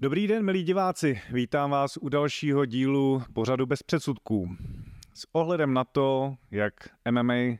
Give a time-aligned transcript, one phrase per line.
[0.00, 1.20] Dobrý den, milí diváci.
[1.30, 4.56] Vítám vás u dalšího dílu pořadu bez předsudků.
[5.14, 6.74] S ohledem na to, jak
[7.10, 7.58] MMA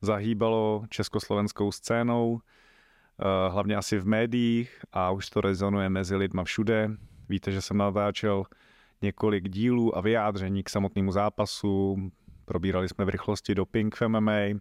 [0.00, 6.90] zahýbalo československou scénou, eh, hlavně asi v médiích a už to rezonuje mezi lidma všude.
[7.28, 8.44] Víte, že jsem natáčel
[9.02, 11.96] několik dílů a vyjádření k samotnému zápasu.
[12.44, 14.60] Probírali jsme v rychlosti doping v MMA.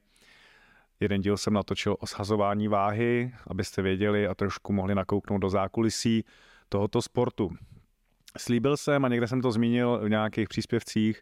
[1.00, 6.24] Jeden díl jsem natočil o shazování váhy, abyste věděli a trošku mohli nakouknout do zákulisí
[6.70, 7.50] tohoto sportu.
[8.38, 11.22] Slíbil jsem, a někde jsem to zmínil v nějakých příspěvcích,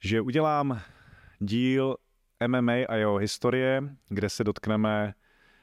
[0.00, 0.80] že udělám
[1.38, 1.96] díl
[2.46, 5.14] MMA a jeho historie, kde se dotkneme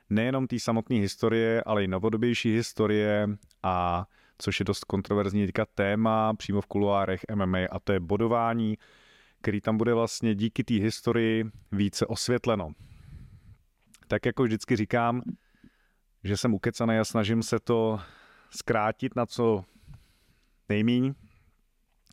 [0.10, 3.28] nejenom té samotné historie, ale i novodobější historie
[3.64, 4.06] a
[4.38, 8.78] což je dost kontroverzní teďka téma přímo v kuluárech MMA a to je bodování,
[9.42, 12.72] který tam bude vlastně díky té historii více osvětleno.
[14.08, 15.22] Tak jako vždycky říkám,
[16.24, 18.00] že jsem ukecaný a snažím se to
[18.52, 19.66] zkrátit na co
[20.70, 21.14] nejmíň,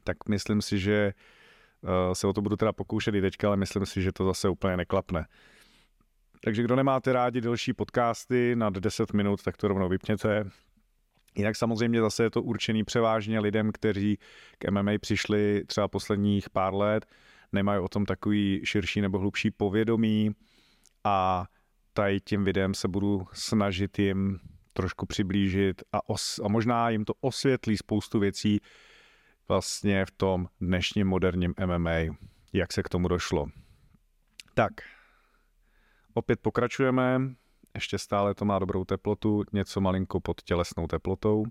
[0.04, 3.86] tak myslím si, že eh, se o to budu teda pokoušet i teďka, ale myslím
[3.86, 5.26] si, že to zase úplně neklapne.
[6.44, 10.44] Takže kdo nemáte rádi delší podcasty nad 10 minut, tak to rovnou vypněte.
[11.36, 14.18] Jinak samozřejmě zase je to určený převážně lidem, kteří
[14.58, 17.06] k MMA přišli třeba posledních pár let,
[17.52, 20.30] nemají o tom takový širší nebo hlubší povědomí
[21.04, 21.46] a
[21.92, 24.40] tady tím videem se budu snažit jim
[24.76, 28.60] trošku přiblížit a, os, a možná jim to osvětlí spoustu věcí
[29.48, 32.16] vlastně v tom dnešním moderním MMA,
[32.52, 33.46] jak se k tomu došlo.
[34.54, 34.72] Tak,
[36.14, 37.20] opět pokračujeme,
[37.74, 41.44] ještě stále to má dobrou teplotu, něco malinko pod tělesnou teplotou.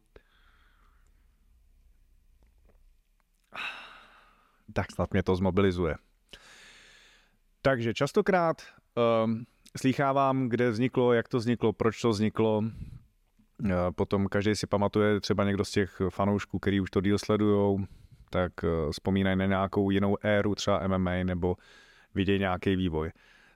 [4.73, 5.95] Tak snad mě to zmobilizuje.
[7.61, 8.61] Takže častokrát
[9.25, 9.45] um,
[9.77, 12.63] slýchávám, kde vzniklo, jak to vzniklo, proč to vzniklo,
[13.95, 17.79] Potom každý si pamatuje, třeba někdo z těch fanoušků, který už to díl sledujou,
[18.29, 21.55] tak eh, vzpomínají na nějakou jinou éru, třeba MMA, nebo
[22.15, 23.11] vidějí nějaký vývoj.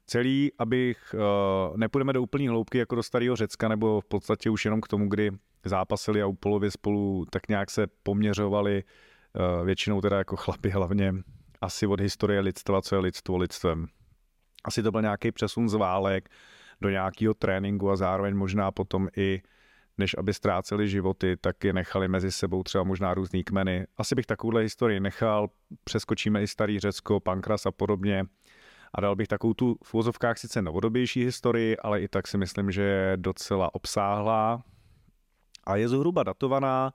[0.05, 4.65] Celý, abych, eh, nepůjdeme do úplní hloubky jako do starého Řecka, nebo v podstatě už
[4.65, 5.31] jenom k tomu, kdy
[5.65, 11.13] zápasili a u polově spolu tak nějak se poměřovali, eh, většinou teda jako chlapi hlavně,
[11.61, 13.87] asi od historie lidstva, co je lidstvo lidstvem.
[14.63, 16.29] Asi to byl nějaký přesun z válek
[16.81, 19.41] do nějakého tréninku a zároveň možná potom i
[19.99, 23.87] než aby ztráceli životy, tak je nechali mezi sebou třeba možná různý kmeny.
[23.97, 25.49] Asi bych takovouhle historii nechal,
[25.83, 28.25] přeskočíme i starý Řecko, Pankras a podobně.
[28.93, 32.71] A dal bych takovou tu v vozovkách sice novodobější historii, ale i tak si myslím,
[32.71, 34.63] že je docela obsáhlá
[35.65, 36.93] a je zhruba datovaná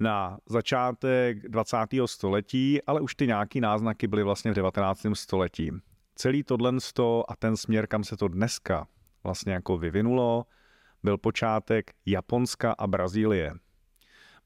[0.00, 1.76] na začátek 20.
[2.06, 5.06] století, ale už ty nějaký náznaky byly vlastně v 19.
[5.14, 5.70] století.
[6.14, 6.72] Celý tohle
[7.28, 8.86] a ten směr, kam se to dneska
[9.24, 10.46] vlastně jako vyvinulo,
[11.02, 13.54] byl počátek Japonska a Brazílie.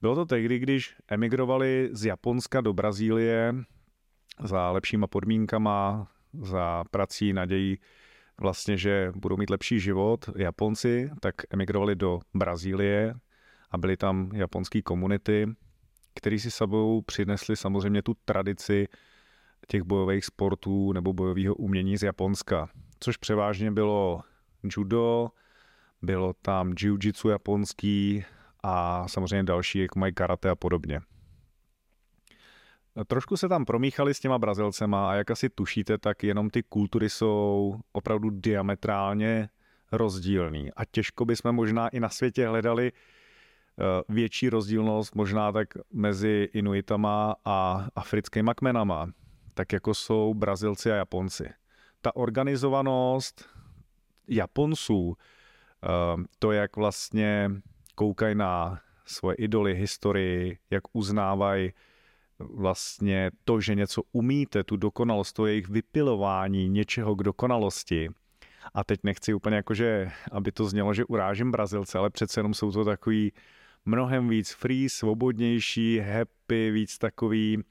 [0.01, 3.53] Bylo to tehdy, když emigrovali z Japonska do Brazílie
[4.43, 6.07] za lepšíma podmínkama,
[6.41, 7.79] za prací, nadějí
[8.41, 13.15] vlastně, že budou mít lepší život Japonci, tak emigrovali do Brazílie
[13.71, 15.47] a byly tam japonské komunity,
[16.15, 18.87] které si sebou přinesli samozřejmě tu tradici
[19.67, 24.21] těch bojových sportů nebo bojového umění z Japonska, což převážně bylo
[24.63, 25.29] judo,
[26.01, 28.25] bylo tam jiu-jitsu japonský
[28.63, 31.01] a samozřejmě další, jako mají karate a podobně.
[33.07, 37.09] Trošku se tam promíchali s těma Brazilcema a jak asi tušíte, tak jenom ty kultury
[37.09, 39.49] jsou opravdu diametrálně
[39.91, 46.49] rozdílný a těžko bychom možná i na světě hledali eh, větší rozdílnost možná tak mezi
[46.53, 49.07] Inuitama a africkými kmenama,
[49.53, 51.49] tak jako jsou Brazilci a Japonci.
[52.01, 53.49] Ta organizovanost
[54.27, 55.15] Japonců
[56.39, 57.51] to, jak vlastně
[57.95, 61.73] koukají na svoje idoly, historii, jak uznávají
[62.39, 68.09] vlastně to, že něco umíte, tu dokonalost, to jejich vypilování něčeho k dokonalosti.
[68.73, 72.71] A teď nechci úplně jakože, aby to znělo, že urážím Brazilce, ale přece jenom jsou
[72.71, 73.31] to takový
[73.85, 77.63] mnohem víc free, svobodnější, happy, víc takový,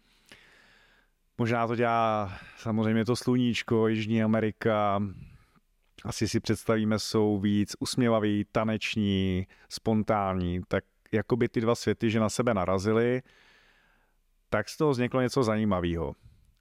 [1.39, 5.03] možná to dělá samozřejmě to sluníčko, Jižní Amerika,
[6.05, 12.21] asi si představíme, jsou víc usměvaví, taneční, spontánní, tak jako by ty dva světy, že
[12.21, 13.23] na sebe narazily,
[14.51, 16.15] tak z toho vzniklo něco zajímavého.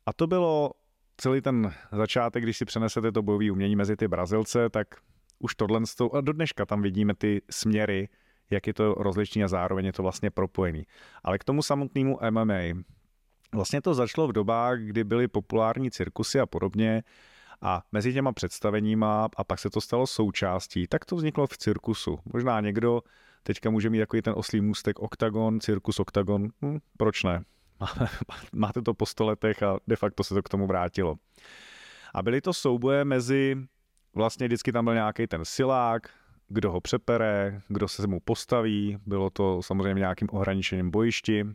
[0.05, 0.71] A to bylo
[1.17, 4.87] celý ten začátek, když si přenesete to bojové umění mezi ty Brazilce, tak
[5.39, 5.81] už tohle,
[6.13, 8.09] a do dneška tam vidíme ty směry,
[8.49, 10.83] jak je to rozličný a zároveň je to vlastně propojený.
[11.23, 12.83] Ale k tomu samotnému MMA.
[13.53, 17.03] Vlastně to začalo v dobách, kdy byly populární cirkusy a podobně,
[17.63, 22.19] a mezi těma představeníma, a pak se to stalo součástí, tak to vzniklo v cirkusu.
[22.33, 23.01] Možná někdo
[23.43, 27.43] teďka může mít takový ten oslý můstek Octagon, Cirkus Octagon, hm, proč ne?
[28.53, 31.15] Máte to po sto letech a de facto se to k tomu vrátilo.
[32.13, 33.55] A byly to souboje mezi,
[34.15, 36.09] vlastně vždycky tam byl nějaký ten silák,
[36.47, 41.45] kdo ho přepere, kdo se mu postaví, bylo to samozřejmě nějakým ohraničeným bojišti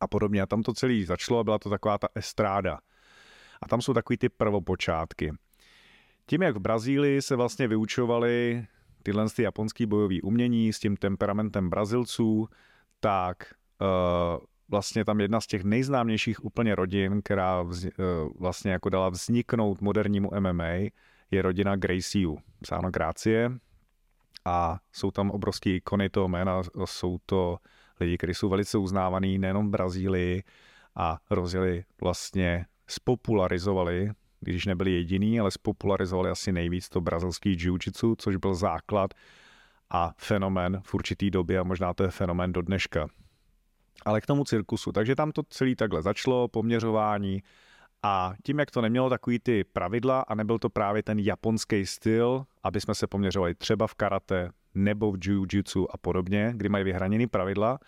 [0.00, 0.42] a podobně.
[0.42, 2.78] A tam to celé začalo a byla to taková ta estráda.
[3.64, 5.32] A tam jsou takový ty prvopočátky.
[6.26, 8.66] Tím, jak v Brazílii se vlastně vyučovali
[9.02, 12.48] tyhle ty japonský bojový umění s tím temperamentem Brazilců,
[13.00, 17.90] tak uh, vlastně tam jedna z těch nejznámějších úplně rodin, která vz, uh,
[18.40, 20.72] vlastně jako dala vzniknout modernímu MMA,
[21.30, 23.52] je rodina Gracieů, psáno Grácie.
[24.44, 27.58] A jsou tam obrovský ikony toho jména, jsou to
[28.00, 30.42] lidi, kteří jsou velice uznávaný nejenom v Brazílii
[30.96, 34.10] a rozjeli vlastně, spopularizovali
[34.44, 39.14] když nebyli jediný, ale spopularizovali asi nejvíc to brazilský jiu-jitsu, což byl základ
[39.90, 43.06] a fenomén v určitý době a možná to je fenomén do dneška.
[44.04, 44.92] Ale k tomu cirkusu.
[44.92, 47.42] Takže tam to celý takhle začalo, poměřování
[48.02, 52.44] a tím, jak to nemělo takový ty pravidla a nebyl to právě ten japonský styl,
[52.62, 57.26] aby jsme se poměřovali třeba v karate nebo v jiu-jitsu a podobně, kdy mají vyhraněný
[57.26, 57.78] pravidla,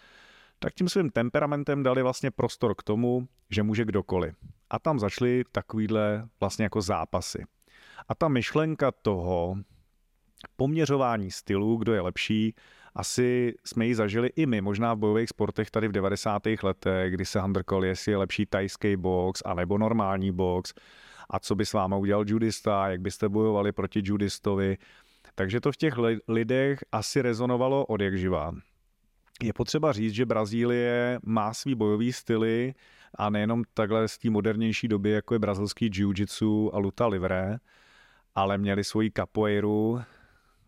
[0.58, 4.34] tak tím svým temperamentem dali vlastně prostor k tomu, že může kdokoliv.
[4.70, 7.44] A tam začaly takovýhle vlastně jako zápasy.
[8.08, 9.56] A ta myšlenka toho
[10.56, 12.54] poměřování stylu, kdo je lepší,
[12.94, 16.42] asi jsme ji zažili i my, možná v bojových sportech tady v 90.
[16.62, 20.74] letech, kdy se handrkol, jestli je lepší tajský box anebo normální box
[21.30, 24.76] a co by s váma udělal judista, jak byste bojovali proti judistovi.
[25.34, 25.94] Takže to v těch
[26.28, 28.52] lidech asi rezonovalo od jak živá.
[29.42, 32.74] Je potřeba říct, že Brazílie má svý bojový styly
[33.14, 37.56] a nejenom takhle z té modernější doby, jako je brazilský jiu-jitsu a luta livre,
[38.34, 40.00] ale měli svoji capoeiru,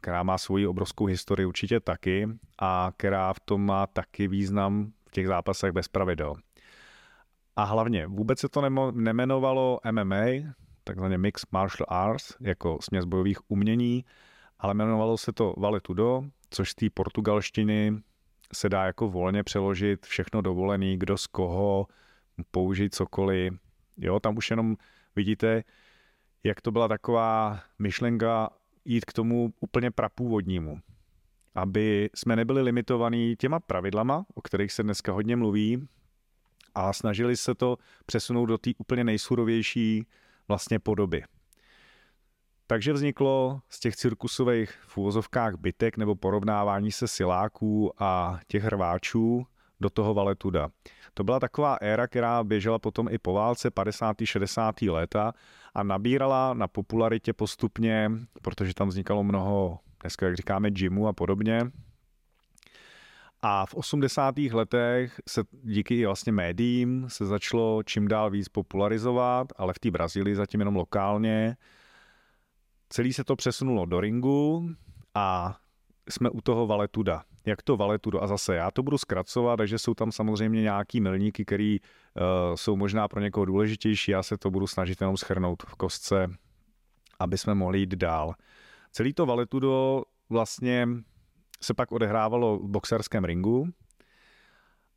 [0.00, 5.10] která má svoji obrovskou historii určitě taky a která v tom má taky význam v
[5.10, 6.34] těch zápasech bez pravidel.
[7.56, 10.24] A hlavně vůbec se to nemenovalo MMA,
[10.84, 14.04] takzvaně Mixed Martial Arts, jako směs bojových umění,
[14.58, 18.02] ale jmenovalo se to Vale Tudo, což z té portugalštiny
[18.52, 21.86] se dá jako volně přeložit všechno dovolený, kdo z koho,
[22.50, 23.52] použít cokoliv.
[23.96, 24.76] Jo, tam už jenom
[25.16, 25.64] vidíte,
[26.44, 28.50] jak to byla taková myšlenka
[28.84, 30.78] jít k tomu úplně prapůvodnímu.
[31.54, 35.88] Aby jsme nebyli limitovaní těma pravidlama, o kterých se dneska hodně mluví,
[36.74, 37.76] a snažili se to
[38.06, 40.06] přesunout do té úplně nejsurovější
[40.48, 41.24] vlastně podoby.
[42.66, 49.46] Takže vzniklo z těch cirkusových v úvozovkách bytek nebo porovnávání se siláků a těch hrváčů
[49.80, 50.68] do toho valetuda.
[51.14, 54.16] To byla taková éra, která běžela potom i po válce 50.
[54.24, 54.82] 60.
[54.82, 55.32] léta
[55.74, 58.10] a nabírala na popularitě postupně,
[58.42, 61.70] protože tam vznikalo mnoho, dneska jak říkáme, gymu a podobně.
[63.42, 64.38] A v 80.
[64.38, 70.34] letech se díky vlastně médiím se začalo čím dál víc popularizovat, ale v té Brazílii
[70.34, 71.56] zatím jenom lokálně.
[72.88, 74.70] Celý se to přesunulo do ringu
[75.14, 75.56] a
[76.10, 78.22] jsme u toho valetuda jak to valetudo.
[78.22, 82.76] A zase já to budu zkracovat, takže jsou tam samozřejmě nějaký milníky, které uh, jsou
[82.76, 84.10] možná pro někoho důležitější.
[84.10, 86.30] Já se to budu snažit jenom schrnout v kostce,
[87.18, 88.34] aby jsme mohli jít dál.
[88.92, 90.88] Celý to valetudo vlastně
[91.60, 93.68] se pak odehrávalo v boxerském ringu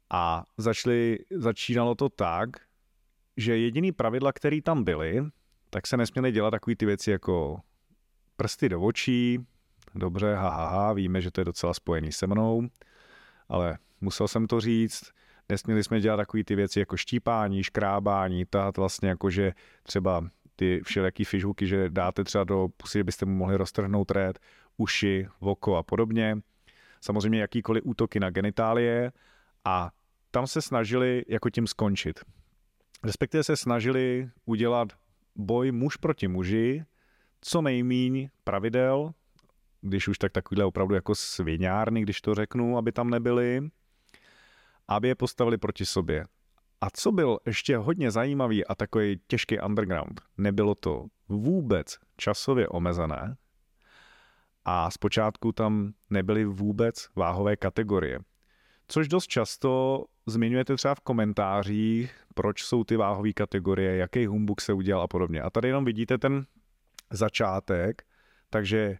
[0.10, 2.50] a začali, začínalo to tak,
[3.38, 5.24] že jediný pravidla, které tam byly,
[5.70, 7.60] tak se nesměly dělat takové ty věci jako
[8.36, 9.39] prsty do očí,
[9.95, 12.67] dobře, ha, ha, ha, víme, že to je docela spojený se mnou,
[13.50, 15.12] ale musel jsem to říct,
[15.50, 20.81] nesměli jsme dělat takové ty věci jako štípání, škrábání, tahat vlastně jako, že třeba ty
[20.83, 24.39] všelijaký fižuky, že dáte třeba do pusy, byste mu mohli roztrhnout rét,
[24.77, 26.38] uši, oko a podobně.
[27.01, 29.12] Samozřejmě jakýkoliv útoky na genitálie
[29.65, 29.91] a
[30.31, 32.19] tam se snažili jako tím skončit.
[33.03, 34.88] Respektive se snažili udělat
[35.36, 36.83] boj muž proti muži,
[37.41, 39.13] co nejmíň pravidel,
[39.81, 43.69] když už tak takovýhle opravdu jako sviňárny, když to řeknu, aby tam nebyly,
[44.88, 46.25] aby je postavili proti sobě.
[46.81, 53.38] A co byl ještě hodně zajímavý a takový těžký underground, nebylo to vůbec časově omezené
[54.65, 58.19] a zpočátku tam nebyly vůbec váhové kategorie.
[58.88, 64.73] Což dost často zmiňujete třeba v komentářích, proč jsou ty váhové kategorie, jaký humbuk se
[64.73, 65.41] udělal a podobně.
[65.41, 66.45] A tady jenom vidíte ten
[67.09, 68.03] začátek,
[68.50, 68.97] takže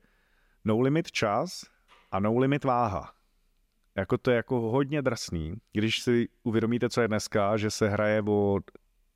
[0.66, 1.66] no limit čas
[2.12, 3.14] a no limit váha.
[3.96, 8.22] Jako to je jako hodně drsný, když si uvědomíte, co je dneska, že se hraje
[8.22, 8.60] o,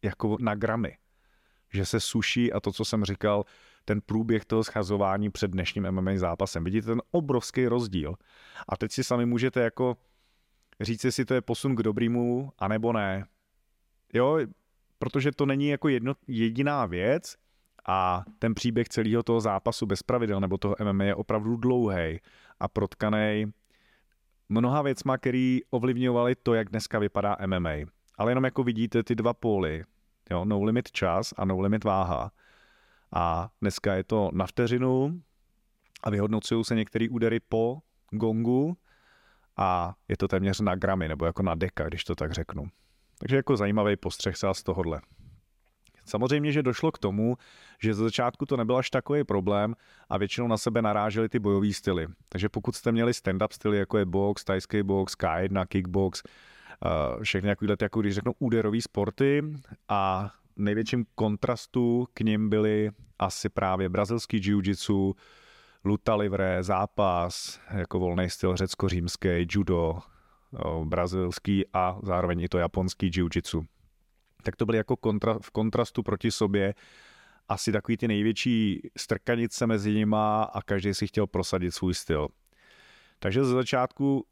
[0.02, 0.98] jako na gramy.
[1.74, 3.44] Že se suší a to, co jsem říkal,
[3.86, 6.64] ten průběh toho schazování před dnešním MMA zápasem.
[6.64, 8.16] Vidíte ten obrovský rozdíl.
[8.68, 9.98] A teď si sami můžete jako
[10.82, 13.26] říct, jestli to je posun k dobrému, anebo ne.
[14.14, 14.40] Jo,
[15.00, 17.36] protože to není jako jedno, jediná věc
[17.88, 22.20] a ten příběh celého toho zápasu bez pravidel nebo toho MMA je opravdu dlouhý
[22.60, 23.46] a protkaný
[24.50, 27.72] mnoha věcma, který ovlivňovaly to, jak dneska vypadá MMA.
[28.18, 29.84] Ale jenom jako vidíte ty dva póly,
[30.32, 32.32] jo, no limit čas a no limit váha.
[33.16, 35.22] A dneska je to na vteřinu
[36.04, 38.78] a vyhodnocují se některé údery po gongu
[39.58, 42.68] a je to téměř na gramy, nebo jako na deka, když to tak řeknu.
[43.20, 45.02] Takže jako zajímavý postřeh se z tohohle.
[46.06, 47.38] Samozřejmě, že došlo k tomu,
[47.80, 49.76] že ze začátku to nebyl až takový problém
[50.10, 52.08] a většinou na sebe narážely ty bojové styly.
[52.30, 57.50] Takže pokud jste měli stand-up styly, jako je box, tajský box, K1, kickbox, eh, všechny
[57.50, 59.44] takovýhle, jako když řeknu, úderové sporty
[59.90, 65.14] a největším kontrastu k nim byly asi právě brazilský jiu-jitsu,
[65.86, 70.00] luta livre, zápas, jako volný styl řecko-římský, judo,
[70.84, 73.66] brazilský a zároveň i to japonský jiu-jitsu.
[74.46, 76.74] Tak to byly jako kontra, v kontrastu proti sobě
[77.50, 82.28] asi takový ty největší strkanice mezi nima a každý si chtěl prosadit svůj styl.
[83.20, 84.26] Takže ze začátku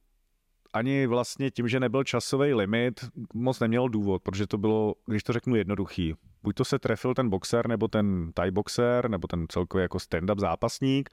[0.73, 5.33] ani vlastně tím, že nebyl časový limit, moc neměl důvod, protože to bylo, když to
[5.33, 9.81] řeknu jednoduchý, buď to se trefil ten boxer, nebo ten Thai boxer, nebo ten celkový
[9.81, 11.09] jako stand-up zápasník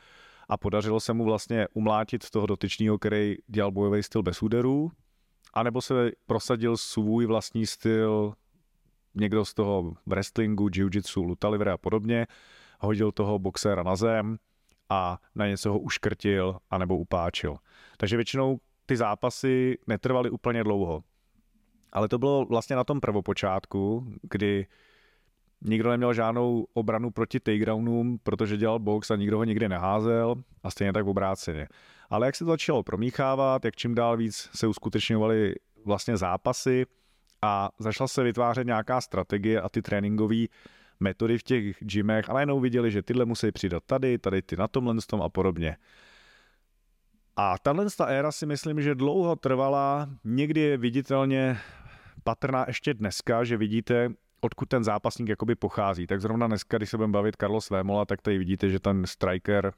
[0.48, 4.90] a podařilo se mu vlastně umlátit toho dotyčního, který dělal bojový styl bez úderů,
[5.54, 8.34] anebo se prosadil svůj vlastní styl,
[9.14, 12.26] někdo z toho wrestlingu, jiu-jitsu, luta a podobně,
[12.80, 14.36] hodil toho boxera na zem
[14.88, 17.56] a na něco ho uškrtil anebo upáčil.
[17.96, 21.02] Takže většinou ty zápasy netrvaly úplně dlouho.
[21.92, 24.66] Ale to bylo vlastně na tom prvopočátku, kdy
[25.60, 30.70] nikdo neměl žádnou obranu proti takedownům, protože dělal box a nikdo ho nikdy neházel a
[30.70, 31.68] stejně tak v obráceně.
[32.10, 36.86] Ale jak se to začalo promíchávat, jak čím dál víc se uskutečňovaly vlastně zápasy
[37.42, 40.44] a začala se vytvářet nějaká strategie a ty tréninkové
[41.00, 44.68] metody v těch gymech a najednou viděli, že tyhle musí přidat tady, tady ty na
[44.68, 45.76] tomhle tom a podobně.
[47.36, 51.58] A tahle ta éra si myslím, že dlouho trvala, někdy je viditelně
[52.24, 54.08] patrná ještě dneska, že vidíte,
[54.40, 56.06] odkud ten zápasník jakoby pochází.
[56.06, 59.72] Tak zrovna dneska, když se budeme bavit Carlos Vémola, tak tady vidíte, že ten striker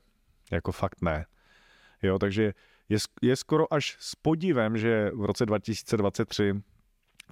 [0.51, 1.27] jako fakt ne.
[2.03, 2.55] Jo, takže
[2.89, 6.63] je, je skoro až s podívem, že v roce 2023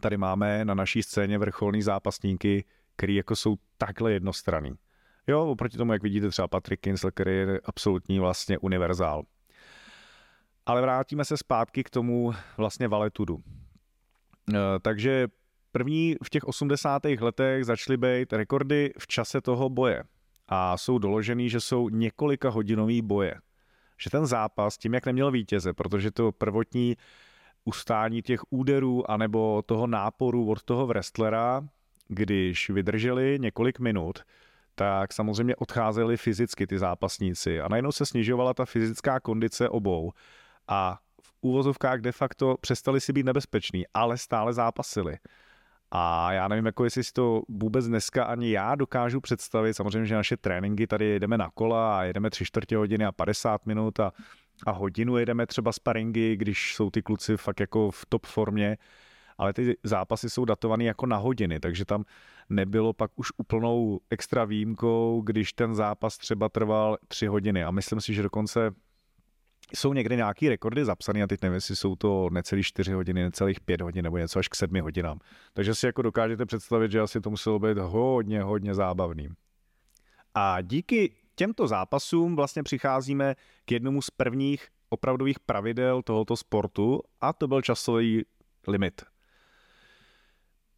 [0.00, 2.64] tady máme na naší scéně vrcholní zápasníky,
[2.96, 4.72] který jako jsou takhle jednostranný.
[5.26, 9.22] Jo, oproti tomu, jak vidíte třeba Patrick Kinsel, který je absolutní vlastně univerzál.
[10.66, 13.38] Ale vrátíme se zpátky k tomu vlastně valetudu.
[14.54, 15.28] Eh, takže
[15.72, 17.02] první v těch 80.
[17.04, 20.04] letech začaly být rekordy v čase toho boje.
[20.48, 23.34] A jsou doložený, že jsou několika hodinový boje.
[23.98, 26.96] Že ten zápas, tím jak neměl vítěze, protože to prvotní
[27.64, 31.68] ustání těch úderů anebo toho náporu od toho wrestlera,
[32.08, 34.18] když vydrželi několik minut,
[34.74, 40.12] tak samozřejmě odcházeli fyzicky ty zápasníci a najednou se snižovala ta fyzická kondice obou
[40.68, 45.18] a v úvozovkách de facto přestali si být nebezpeční, ale stále zápasili.
[45.90, 49.74] A já nevím, jako jestli si to vůbec dneska ani já dokážu představit.
[49.74, 53.66] Samozřejmě, že naše tréninky tady jedeme na kola a jedeme tři čtvrtě hodiny a 50
[53.66, 54.12] minut a,
[54.66, 58.78] a hodinu jedeme třeba sparingy, když jsou ty kluci fakt jako v top formě,
[59.38, 62.04] ale ty zápasy jsou datované jako na hodiny, takže tam
[62.48, 67.64] nebylo pak už úplnou extra výjimkou, když ten zápas třeba trval tři hodiny.
[67.64, 68.70] A myslím si, že dokonce
[69.74, 73.60] jsou někde nějaký rekordy zapsané a teď nevím, jestli jsou to necelý 4 hodiny, necelých
[73.60, 75.18] 5 hodin nebo něco až k 7 hodinám.
[75.52, 79.28] Takže si jako dokážete představit, že asi to muselo být hodně, hodně zábavný.
[80.34, 87.32] A díky těmto zápasům vlastně přicházíme k jednomu z prvních opravdových pravidel tohoto sportu a
[87.32, 88.24] to byl časový
[88.68, 89.02] limit.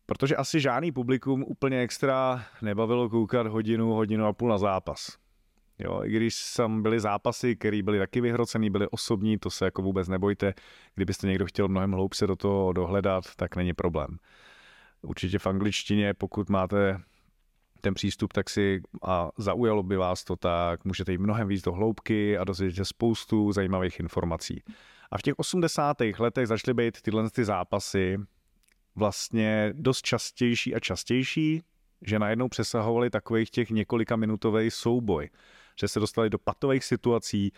[0.06, 5.18] Protože asi žádný publikum úplně extra nebavilo koukat hodinu, hodinu a půl na zápas.
[5.78, 9.82] Jo, i když tam byly zápasy, které byly taky vyhrocený, byly osobní, to se jako
[9.82, 10.54] vůbec nebojte.
[10.94, 14.16] Kdybyste někdo chtěl mnohem hloubše do toho dohledat, tak není problém.
[15.02, 17.00] Určitě v angličtině, pokud máte
[17.82, 21.72] ten přístup, tak si a zaujalo by vás to tak, můžete jít mnohem víc do
[21.72, 24.62] hloubky a dozvědět spoustu zajímavých informací.
[25.10, 25.96] A v těch 80.
[26.18, 28.18] letech začaly být tyhle ty zápasy
[28.94, 31.62] vlastně dost častější a častější,
[32.02, 35.30] že najednou přesahovali takových těch několika minutový souboj
[35.80, 37.52] že se dostali do patových situací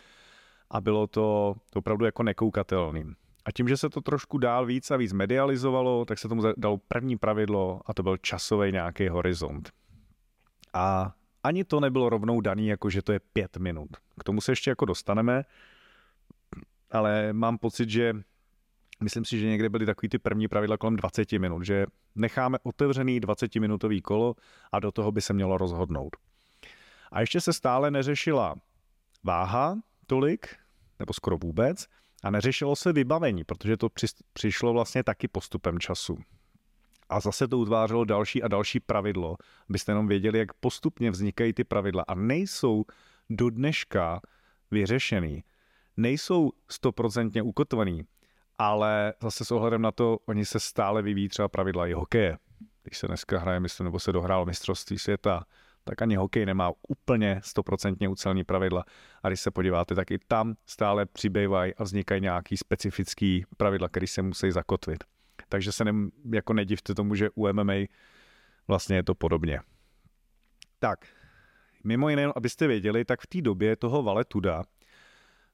[0.70, 3.04] a bylo to opravdu jako nekoukatelný.
[3.44, 6.78] A tím, že se to trošku dál víc a víc medializovalo, tak se tomu dalo
[6.88, 9.72] první pravidlo a to byl časový nějaký horizont.
[10.74, 13.88] A ani to nebylo rovnou daný, jako že to je pět minut.
[14.20, 15.44] K tomu se ještě jako dostaneme,
[16.90, 18.14] ale mám pocit, že
[19.02, 23.20] myslím si, že někde byly takový ty první pravidla kolem 20 minut, že necháme otevřený
[23.20, 24.34] 20-minutový kolo
[24.72, 26.16] a do toho by se mělo rozhodnout.
[27.12, 28.54] A ještě se stále neřešila
[29.24, 30.56] váha tolik,
[30.98, 31.86] nebo skoro vůbec,
[32.22, 33.88] a neřešilo se vybavení, protože to
[34.32, 36.18] přišlo vlastně taky postupem času.
[37.14, 39.36] A zase to utvářelo další a další pravidlo,
[39.70, 42.84] abyste jenom věděli, jak postupně vznikají ty pravidla a nejsou
[43.30, 44.20] do dneška
[44.70, 45.44] vyřešený.
[45.96, 48.02] Nejsou stoprocentně ukotvený,
[48.58, 52.38] ale zase s ohledem na to, oni se stále vyvíjí třeba pravidla i hokeje.
[52.82, 55.44] Když se dneska hraje, myslím, nebo se dohrál mistrovství světa,
[55.84, 58.84] tak ani hokej nemá úplně stoprocentně ucelní pravidla.
[59.22, 64.06] A když se podíváte, tak i tam stále přibývají a vznikají nějaký specifický pravidla, které
[64.06, 65.04] se musí zakotvit.
[65.48, 67.74] Takže se nem, jako nedivte tomu, že u MMA
[68.68, 69.60] vlastně je to podobně.
[70.78, 71.06] Tak,
[71.84, 74.62] mimo jiné, abyste věděli, tak v té době toho Valetuda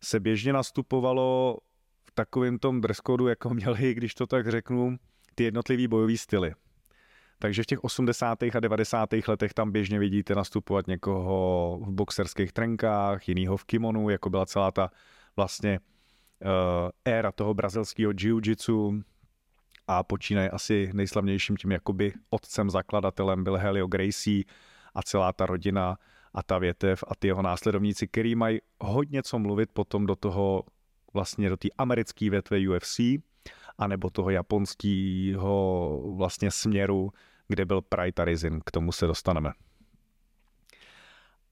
[0.03, 1.59] se běžně nastupovalo
[2.05, 4.97] v takovém tom dress jako měli, když to tak řeknu,
[5.35, 6.55] ty jednotlivý bojový styly.
[7.39, 8.43] Takže v těch 80.
[8.43, 9.09] a 90.
[9.29, 14.71] letech tam běžně vidíte nastupovat někoho v boxerských trenkách, jinýho v kimonu, jako byla celá
[14.71, 14.91] ta
[15.37, 19.03] vlastně uh, éra toho brazilského jiu-jitsu
[19.91, 24.45] a počínaje asi nejslavnějším tím jakoby otcem, zakladatelem byl Helio Gracie
[24.95, 25.99] a celá ta rodina
[26.35, 30.65] a ta větev a ty jeho následovníci, který mají hodně co mluvit potom do toho
[31.15, 33.01] vlastně do té americké větve UFC,
[33.79, 37.13] anebo toho japonského vlastně směru,
[37.49, 39.53] kde byl Pride Arisen, k tomu se dostaneme.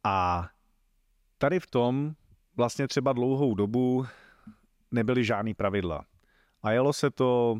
[0.04, 0.48] A
[1.38, 2.14] tady v tom
[2.56, 4.06] vlastně třeba dlouhou dobu
[4.90, 6.04] nebyly žádný pravidla.
[6.62, 7.58] A jelo se to,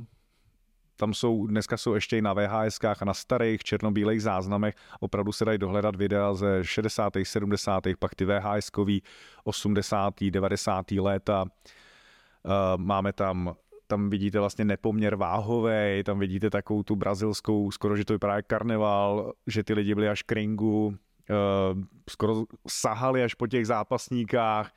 [0.99, 5.45] tam jsou, dneska jsou ještě i na VHS a na starých černobílých záznamech, opravdu se
[5.45, 7.13] dají dohledat videa ze 60.
[7.23, 7.85] 70.
[7.99, 8.71] pak ty VHS
[9.45, 10.15] 80.
[10.31, 10.91] 90.
[10.91, 11.43] léta.
[11.43, 13.55] Uh, máme tam
[13.87, 18.47] tam vidíte vlastně nepoměr váhový, tam vidíte takovou tu brazilskou, skoro, že to vypadá jak
[18.47, 20.95] karneval, že ty lidi byli až k ringu, uh,
[22.11, 24.73] skoro sahali až po těch zápasníkách,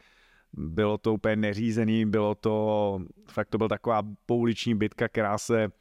[0.54, 5.72] bylo to úplně neřízený, bylo to, fakt to byla taková pouliční bitka, která se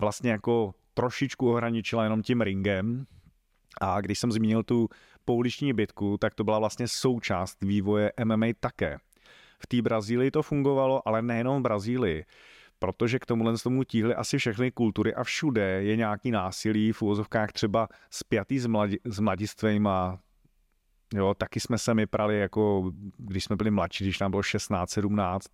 [0.00, 3.06] vlastně jako trošičku ohraničila jenom tím ringem.
[3.80, 4.88] A když jsem zmínil tu
[5.24, 8.98] pouliční bitku, tak to byla vlastně součást vývoje MMA také.
[9.58, 12.24] V té Brazílii to fungovalo, ale nejenom v Brazílii
[12.80, 17.52] protože k tomuhle tomu tíhly asi všechny kultury a všude je nějaký násilí v úvozovkách
[17.52, 20.18] třeba spjatý s, mladi, s mladistvejma,
[21.14, 24.90] jo, taky jsme se my prali jako, když jsme byli mladší, když nám bylo 16,
[24.90, 25.46] 17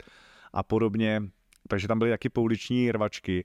[0.53, 1.23] a podobně,
[1.69, 3.45] takže tam byly taky pouliční rvačky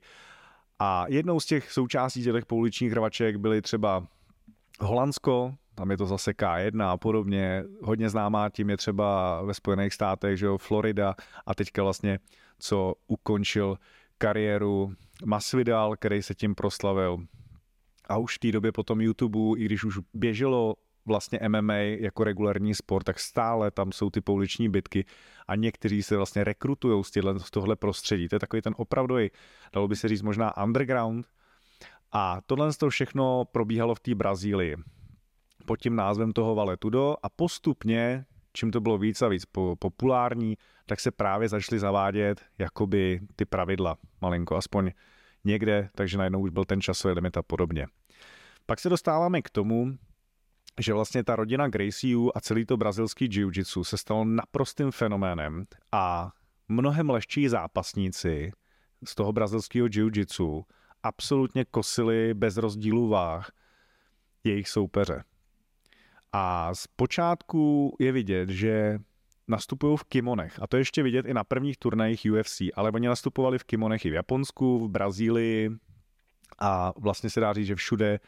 [0.82, 4.06] a jednou z těch součástí těch pouličních rvaček byly třeba
[4.80, 7.64] Holandsko, tam je to zase K1 a podobně.
[7.82, 11.14] Hodně známá tím je třeba ve Spojených státech, že jo, Florida
[11.46, 12.18] a teďka vlastně
[12.58, 13.78] co ukončil
[14.18, 17.18] kariéru Masvidal, který se tím proslavil.
[18.08, 20.74] A už v té době potom YouTube, i když už běželo
[21.06, 25.04] vlastně MMA jako regulární sport, tak stále tam jsou ty pouliční bitky
[25.46, 28.28] a někteří se vlastně rekrutují z, z tohle prostředí.
[28.28, 29.30] To je takový ten opravdový,
[29.72, 31.26] dalo by se říct možná underground.
[32.12, 34.76] A tohle to všechno probíhalo v té Brazílii
[35.66, 39.44] pod tím názvem toho Valetudo a postupně čím to bylo víc a víc
[39.78, 44.90] populární, tak se právě začaly zavádět jakoby ty pravidla malinko, aspoň
[45.44, 47.86] někde, takže najednou už byl ten časový limit a podobně.
[48.66, 49.96] Pak se dostáváme k tomu,
[50.80, 56.32] že vlastně ta rodina Gracieů a celý to brazilský jiu-jitsu se stalo naprostým fenoménem a
[56.68, 58.52] mnohem lehčí zápasníci
[59.04, 60.64] z toho brazilského jiu-jitsu
[61.02, 63.50] absolutně kosili bez rozdílu váh
[64.44, 65.24] jejich soupeře.
[66.32, 68.98] A z počátku je vidět, že
[69.48, 70.58] nastupují v kimonech.
[70.62, 74.10] A to ještě vidět i na prvních turnajích UFC, ale oni nastupovali v kimonech i
[74.10, 75.70] v Japonsku, v Brazílii
[76.58, 78.20] a vlastně se dá říct, že všude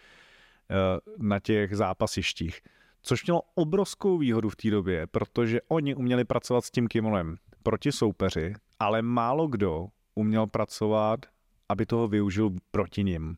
[1.18, 2.60] na těch zápasištích.
[3.02, 7.92] Což mělo obrovskou výhodu v té době, protože oni uměli pracovat s tím kimonem proti
[7.92, 11.20] soupeři, ale málo kdo uměl pracovat,
[11.68, 13.36] aby toho využil proti nim.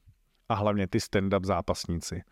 [0.49, 2.23] A hlavně ty stand-up zápasníci.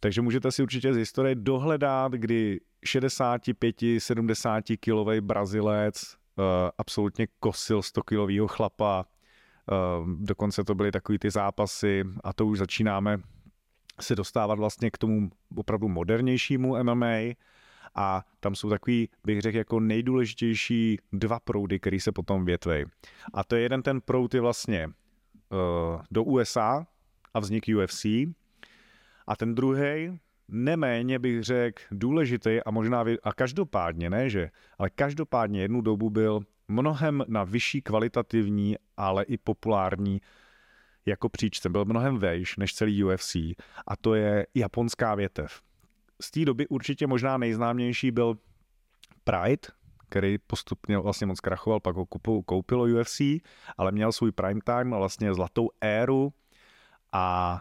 [0.00, 6.44] Takže můžete si určitě z historie dohledat, kdy 65-70 kilový Brazilec uh,
[6.78, 9.04] absolutně kosil 100 kilového chlapa.
[9.70, 13.18] Uh, dokonce to byly takový ty zápasy a to už začínáme
[14.02, 17.16] se dostávat vlastně k tomu opravdu modernějšímu MMA
[17.94, 22.86] a tam jsou takový, bych řekl, jako nejdůležitější dva proudy, který se potom větvej.
[23.34, 26.86] A to je jeden ten proud je vlastně uh, do USA
[27.34, 28.04] a vznik UFC
[29.26, 35.62] a ten druhý neméně bych řekl důležitý a možná a každopádně, ne že, ale každopádně
[35.62, 40.20] jednu dobu byl mnohem na vyšší kvalitativní, ale i populární
[41.06, 41.68] jako příčce.
[41.68, 43.34] Byl mnohem vejš než celý UFC
[43.86, 45.60] a to je japonská větev.
[46.22, 48.38] Z té doby určitě možná nejznámější byl
[49.24, 49.68] Pride,
[50.08, 52.06] který postupně vlastně moc krachoval, pak ho
[52.46, 53.20] koupilo UFC,
[53.78, 56.32] ale měl svůj prime time a vlastně zlatou éru
[57.12, 57.60] a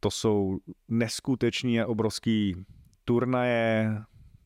[0.00, 2.64] to jsou neskutečně obrovský
[3.04, 3.94] turnaje,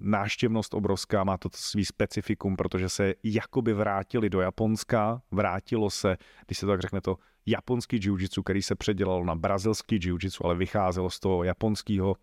[0.01, 6.17] náštěvnost obrovská, má to svý specifikum, protože se jakoby vrátili do Japonska, vrátilo se,
[6.47, 7.17] když se to tak řekne, to
[7.47, 12.17] japonský jiu-jitsu, který se předělal na brazilský jiu-jitsu, ale vycházelo z toho japonského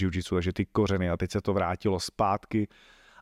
[0.00, 2.68] jiu-jitsu, takže ty kořeny a teď se to vrátilo zpátky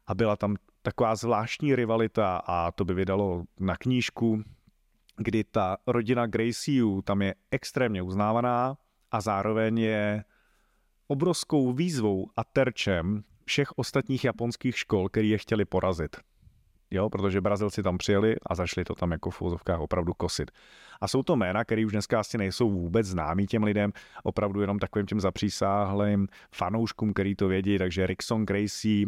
[0.07, 4.43] a byla tam taková zvláštní rivalita a to by vydalo na knížku,
[5.17, 8.77] kdy ta rodina Gracieů tam je extrémně uznávaná
[9.11, 10.25] a zároveň je
[11.07, 16.17] obrovskou výzvou a terčem všech ostatních japonských škol, který je chtěli porazit.
[16.91, 20.51] Jo, protože Brazilci tam přijeli a zašli to tam jako v úzovkách opravdu kosit.
[21.01, 24.79] A jsou to jména, které už dneska asi nejsou vůbec známí těm lidem, opravdu jenom
[24.79, 29.07] takovým těm zapřísáhlým fanouškům, který to vědí, takže Rickson Gracie,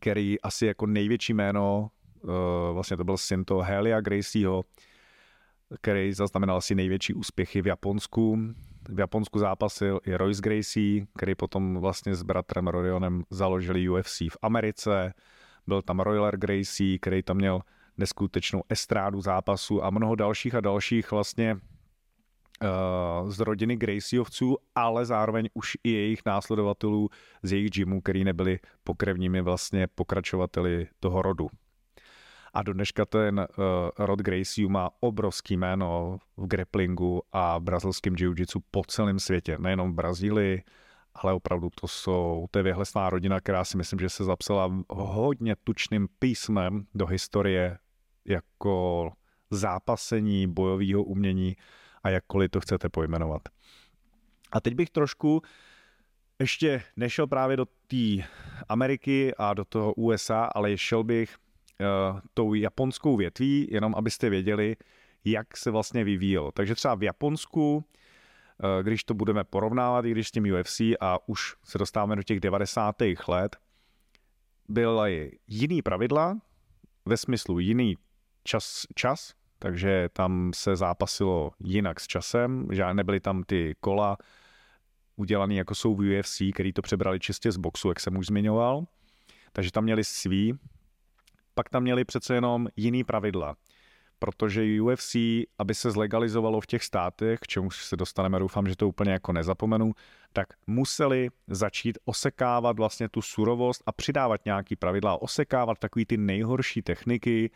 [0.00, 1.90] který asi jako největší jméno,
[2.22, 2.30] uh,
[2.72, 4.64] vlastně to byl syn toho Helia Gracieho,
[5.80, 8.38] který zaznamenal asi největší úspěchy v Japonsku.
[8.88, 14.36] V Japonsku zápasil i Royce Gracie, který potom vlastně s bratrem Rorionem založili UFC v
[14.42, 15.14] Americe.
[15.66, 17.60] Byl tam Royler Gracie, který tam měl
[17.96, 25.48] neskutečnou estrádu zápasu a mnoho dalších a dalších vlastně uh, z rodiny Graciovců, ale zároveň
[25.54, 27.08] už i jejich následovatelů
[27.42, 31.48] z jejich gymu, který nebyli pokrevními vlastně pokračovateli toho rodu.
[32.54, 33.44] A do dneška ten uh,
[33.98, 39.56] Rod Gracie má obrovský jméno v grapplingu a brazilském jiu-jitsu po celém světě.
[39.60, 40.62] Nejenom v Brazílii,
[41.18, 45.56] ale opravdu to jsou, to je vyhlesná rodina, která si myslím, že se zapsala hodně
[45.64, 47.78] tučným písmem do historie
[48.24, 49.12] jako
[49.50, 51.56] zápasení, bojového umění
[52.02, 53.42] a jakkoliv to chcete pojmenovat.
[54.52, 55.42] A teď bych trošku
[56.38, 58.26] ještě nešel právě do té
[58.68, 61.36] Ameriky a do toho USA, ale šel bych
[61.80, 64.76] uh, tou japonskou větví, jenom abyste věděli,
[65.24, 66.52] jak se vlastně vyvíjelo.
[66.52, 67.82] Takže třeba v Japonsku, uh,
[68.82, 72.40] když to budeme porovnávat, i když s tím UFC a už se dostáváme do těch
[72.40, 72.96] 90.
[73.28, 73.56] let,
[74.68, 76.38] byly jiný pravidla,
[77.04, 77.96] ve smyslu jiný
[78.44, 84.16] čas, čas, takže tam se zápasilo jinak s časem, že nebyly tam ty kola
[85.16, 88.84] udělané jako jsou v UFC, který to přebrali čistě z boxu, jak jsem už zmiňoval.
[89.52, 90.58] Takže tam měli svý,
[91.54, 93.56] pak tam měli přece jenom jiný pravidla,
[94.18, 95.16] protože UFC,
[95.58, 99.32] aby se zlegalizovalo v těch státech, k čemu se dostaneme, doufám, že to úplně jako
[99.32, 99.92] nezapomenu,
[100.32, 106.82] tak museli začít osekávat vlastně tu surovost a přidávat nějaký pravidla, osekávat takový ty nejhorší
[106.82, 107.50] techniky,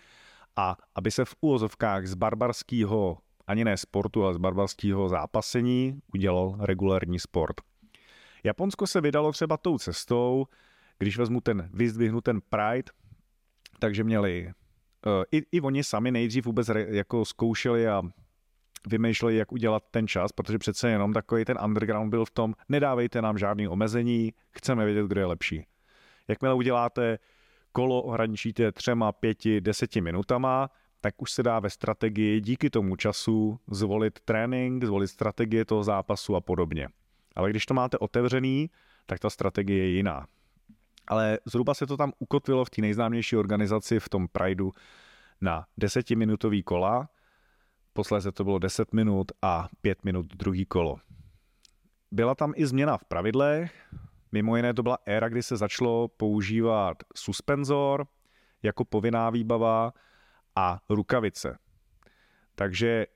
[0.57, 6.57] a aby se v úvozovkách z barbarského, ani ne sportu, ale z barbarského zápasení udělal
[6.61, 7.61] regulární sport.
[8.45, 10.47] Japonsko se vydalo třeba tou cestou,
[10.99, 12.93] když vezmu ten, vyzdvihnu ten Pride,
[13.79, 14.53] takže měli,
[15.33, 18.03] i, i oni sami nejdřív vůbec re, jako zkoušeli a
[18.87, 23.23] vymýšleli, jak udělat ten čas, protože přece jenom takový ten underground byl v tom, nedávejte
[23.23, 25.67] nám žádný omezení, chceme vědět, kdo je lepší.
[26.29, 27.19] Jakmile uděláte
[27.73, 33.59] kolo ohraničíte třema, pěti, deseti minutama, tak už se dá ve strategii díky tomu času
[33.71, 36.89] zvolit trénink, zvolit strategie toho zápasu a podobně.
[37.37, 38.71] Ale když to máte otevřený,
[39.07, 40.27] tak ta strategie je jiná.
[41.11, 44.73] Ale zhruba se to tam ukotvilo v té nejznámější organizaci v tom Prideu
[45.41, 47.09] na desetiminutový kola,
[47.93, 50.97] posléze to bylo 10 minut a 5 minut druhý kolo.
[52.11, 53.91] Byla tam i změna v pravidlech,
[54.33, 58.07] Mimo jiné to byla éra, kdy se začalo používat suspenzor
[58.63, 59.93] jako povinná výbava
[60.57, 61.59] a rukavice.
[62.55, 63.07] Takže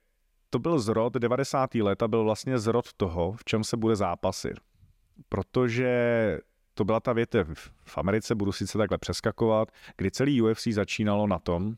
[0.50, 1.74] to byl zrod 90.
[1.74, 4.60] leta, byl vlastně zrod toho, v čem se bude zápasit.
[5.28, 6.38] Protože
[6.74, 11.38] to byla ta větev v Americe, budu sice takhle přeskakovat, kdy celý UFC začínalo na
[11.38, 11.74] tom,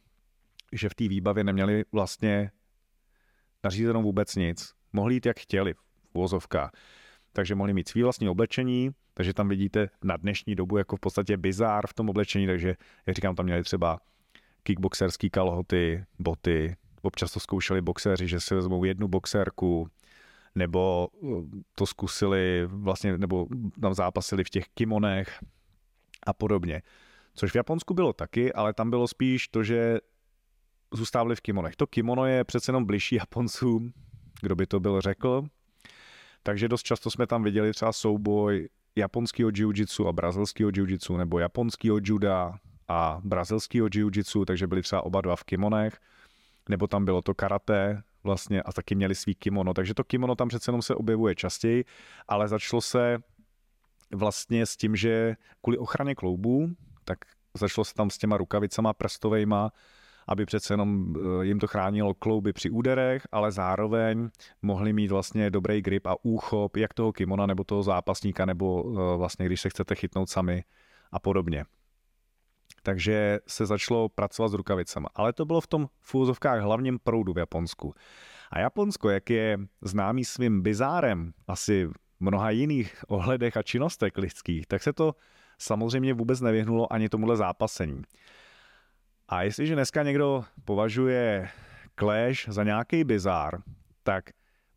[0.73, 2.51] že v té výbavě neměli vlastně
[3.65, 4.73] nařízenou vůbec nic.
[4.93, 5.75] Mohli jít jak chtěli
[6.13, 6.71] v.
[7.33, 11.37] Takže mohli mít svý vlastní oblečení, takže tam vidíte na dnešní dobu jako v podstatě
[11.37, 12.75] bizár v tom oblečení, takže
[13.07, 13.99] jak říkám, tam měli třeba
[14.63, 19.89] kickboxerský kalhoty, boty, občas to zkoušeli boxeři, že si vezmou jednu boxerku,
[20.57, 23.47] nebo uh, to zkusili vlastně, nebo
[23.81, 25.39] tam zápasili v těch kimonech
[26.27, 26.83] a podobně.
[27.35, 29.99] Což v Japonsku bylo taky, ale tam bylo spíš to, že
[30.95, 31.77] zůstávali v kimonech.
[31.77, 33.93] To kimono je přece jenom bližší Japoncům,
[34.43, 35.45] kdo by to byl řekl.
[36.43, 41.99] Takže dost často jsme tam viděli třeba souboj japonského jiu-jitsu a brazilského jiu-jitsu, nebo japonského
[42.03, 46.01] juda a brazilského jiu-jitsu, takže byli třeba oba dva v kimonech,
[46.69, 50.49] nebo tam bylo to karate vlastně a taky měli svý kimono, takže to kimono tam
[50.49, 51.85] přece jenom se objevuje častěji,
[52.29, 53.19] ale začalo se
[54.15, 56.69] vlastně s tím, že kvůli ochraně kloubů,
[57.05, 57.19] tak
[57.59, 59.73] začalo se tam s těma rukavicama prstovejma,
[60.29, 64.29] aby přece jenom eh, jim to chránilo klouby při úderech, ale zároveň
[64.63, 69.17] mohli mít vlastně dobrý grip a úchop jak toho kimona nebo toho zápasníka, nebo eh,
[69.17, 70.65] vlastně když se chcete chytnout sami
[71.13, 71.65] a podobně.
[72.83, 75.09] Takže se začalo pracovat s rukavicama.
[75.15, 76.15] Ale to bylo v tom v
[76.61, 77.95] hlavním proudu v Japonsku.
[78.51, 81.89] A Japonsko, jak je známý svým bizárem, asi
[82.21, 85.15] mnoha jiných ohledech a činnostech lidských, tak se to
[85.59, 88.03] samozřejmě vůbec nevyhnulo ani tomuhle zápasení.
[89.29, 91.49] A jestliže dneska někdo považuje
[91.99, 93.63] Clash za nějaký bizár,
[94.03, 94.25] tak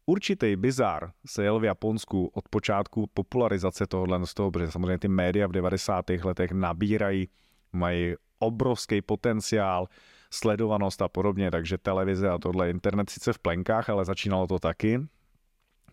[0.06, 5.08] určitý bizár se jel v Japonsku od počátku popularizace tohohle z toho, protože samozřejmě ty
[5.08, 6.10] média v 90.
[6.10, 7.30] letech nabírají,
[7.74, 9.88] mají obrovský potenciál,
[10.32, 15.00] sledovanost a podobně, takže televize a tohle internet sice v plenkách, ale začínalo to taky.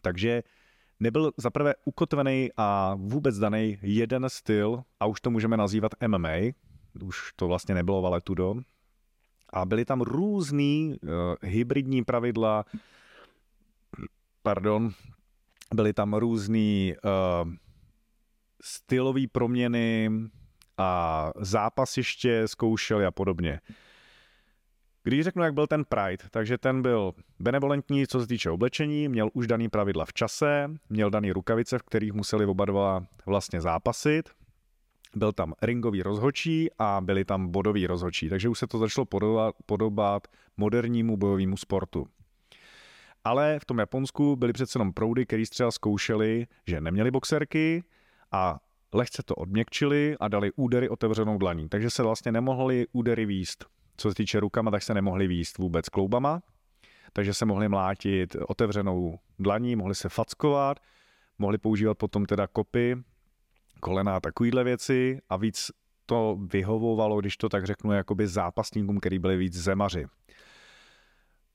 [0.03, 0.43] Takže
[1.01, 6.37] nebyl zaprvé ukotvený a vůbec daný jeden styl, a už to můžeme nazývat MMA,
[7.03, 8.55] už to vlastně nebylo valetudo,
[9.53, 11.11] a byly tam různý uh,
[11.43, 12.65] hybridní pravidla,
[14.43, 14.91] pardon,
[15.75, 17.53] byly tam různý uh,
[18.63, 20.11] stylové proměny
[20.79, 23.61] a zápasiště zkoušeli a podobně.
[25.03, 29.31] Když řeknu, jak byl ten Pride, takže ten byl benevolentní, co se týče oblečení, měl
[29.33, 34.31] už daný pravidla v čase, měl daný rukavice, v kterých museli oba dva vlastně zápasit,
[35.15, 39.55] byl tam ringový rozhočí a byli tam bodový rozhočí, takže už se to začalo podobat,
[39.67, 42.07] podobat modernímu bojovému sportu.
[43.25, 47.85] Ale v tom Japonsku byly přece jenom proudy, který třeba zkoušeli, že neměli boxerky
[48.33, 48.59] a
[48.97, 51.69] lehce to odměkčili a dali údery otevřenou dlaní.
[51.69, 53.65] Takže se vlastně nemohli údery výst
[53.97, 56.43] co se týče rukama, tak se nemohli výst vůbec kloubama,
[57.13, 60.81] takže se mohli mlátit otevřenou dlaní, mohli se fackovat,
[61.39, 62.97] mohli používat potom teda kopy,
[63.81, 65.71] kolena a takovýhle věci a víc
[66.07, 70.07] to vyhovovalo, když to tak řeknu, jakoby zápasníkům, který byli víc zemaři.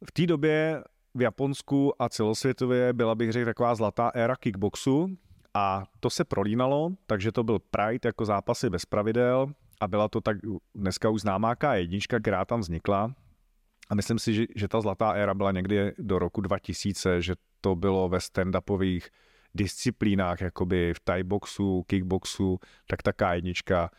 [0.05, 5.17] V té době v Japonsku a celosvětově byla bych řekl taková zlatá éra kickboxu
[5.53, 10.21] a to se prolínalo, takže to byl Pride jako zápasy bez pravidel, a byla to
[10.21, 10.37] tak
[10.75, 13.15] dneska už známá K1, která tam vznikla.
[13.89, 17.75] A myslím si, že, že ta zlatá éra byla někdy do roku 2000, že to
[17.75, 19.09] bylo ve stand-upových
[19.55, 23.89] disciplínách, jakoby v Thai boxu, kickboxu, tak ta K1,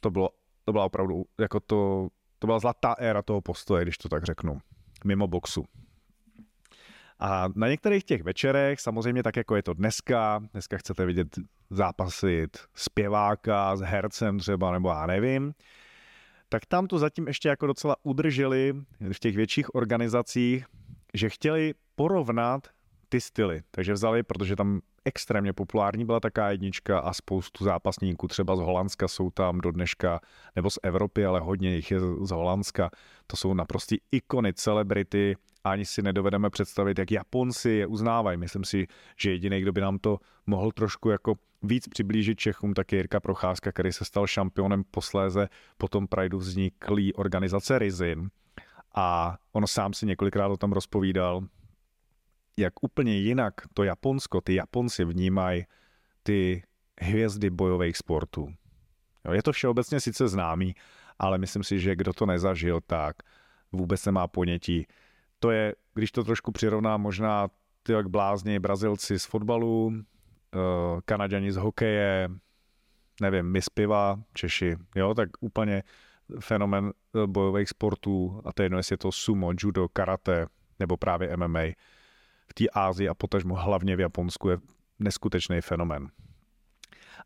[0.00, 0.30] to, bylo,
[0.64, 4.58] to byla opravdu, jako to, to byla zlatá éra toho postoje, když to tak řeknu,
[5.04, 5.64] mimo boxu.
[7.24, 11.38] A na některých těch večerech, samozřejmě tak jako je to dneska, dneska chcete vidět
[11.70, 15.54] zápasit zpěváka s hercem třeba, nebo já nevím,
[16.48, 18.74] tak tam to zatím ještě jako docela udrželi
[19.12, 20.66] v těch větších organizacích,
[21.14, 22.68] že chtěli porovnat
[23.12, 23.62] ty styly.
[23.70, 29.08] Takže vzali, protože tam extrémně populární byla taká jednička a spoustu zápasníků třeba z Holandska
[29.08, 30.20] jsou tam do dneška,
[30.56, 32.90] nebo z Evropy, ale hodně jich je z Holandska.
[33.26, 38.38] To jsou naprostý ikony, celebrity, ani si nedovedeme představit, jak Japonci je uznávají.
[38.38, 42.92] Myslím si, že jediný, kdo by nám to mohl trošku jako víc přiblížit Čechům, tak
[42.92, 45.48] je Jirka Procházka, který se stal šampionem posléze
[45.78, 48.30] po tom Prideu vzniklý organizace Rizin.
[48.94, 51.42] A on sám si několikrát o tom rozpovídal,
[52.56, 55.64] jak úplně jinak to Japonsko, ty Japonci vnímají
[56.22, 56.62] ty
[57.00, 58.48] hvězdy bojových sportů.
[59.24, 60.74] Jo, je to všeobecně sice známý,
[61.18, 63.16] ale myslím si, že kdo to nezažil, tak
[63.72, 64.86] vůbec nemá ponětí.
[65.38, 67.48] To je, když to trošku přirovná, možná
[67.82, 70.58] ty jak blázni Brazilci z fotbalu, eh,
[71.04, 72.28] Kanaděni z hokeje,
[73.20, 75.82] nevím, my z piva, Češi, jo, tak úplně
[76.40, 80.46] fenomen eh, bojových sportů, a to je jedno, jestli je to sumo, judo, karate,
[80.78, 81.60] nebo právě MMA
[82.52, 84.58] v té Ázii a potažmo hlavně v Japonsku je
[84.98, 86.08] neskutečný fenomen.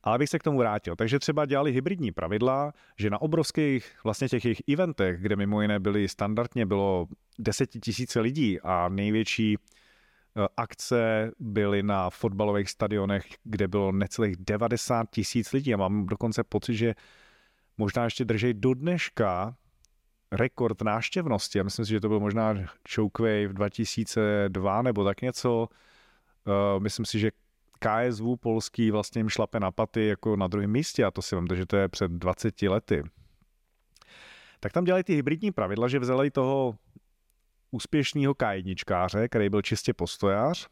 [0.03, 0.97] Ale abych se k tomu vrátil.
[0.97, 5.81] Takže třeba dělali hybridní pravidla, že na obrovských vlastně těch jejich eventech, kde mimo jiné
[5.81, 7.07] byly standardně bylo
[7.39, 15.53] desetitisíce lidí a největší eh, akce byly na fotbalových stadionech, kde bylo necelých 90 tisíc
[15.53, 15.75] lidí.
[15.75, 16.95] A mám dokonce pocit, že
[17.79, 19.57] možná ještě držej do dneška
[20.33, 21.59] rekord náštěvnosti.
[21.59, 22.55] Já myslím si, že to byl možná
[22.95, 25.69] Shockwave 2002 nebo tak něco.
[26.47, 27.31] Uh, myslím si, že
[27.79, 31.47] KSV polský vlastně jim šlape na paty jako na druhém místě a to si vím,
[31.55, 33.03] že to je před 20 lety.
[34.61, 36.79] Tak tam dělají ty hybridní pravidla, že vzali toho
[37.71, 40.69] úspěšného K1, který byl čistě postojář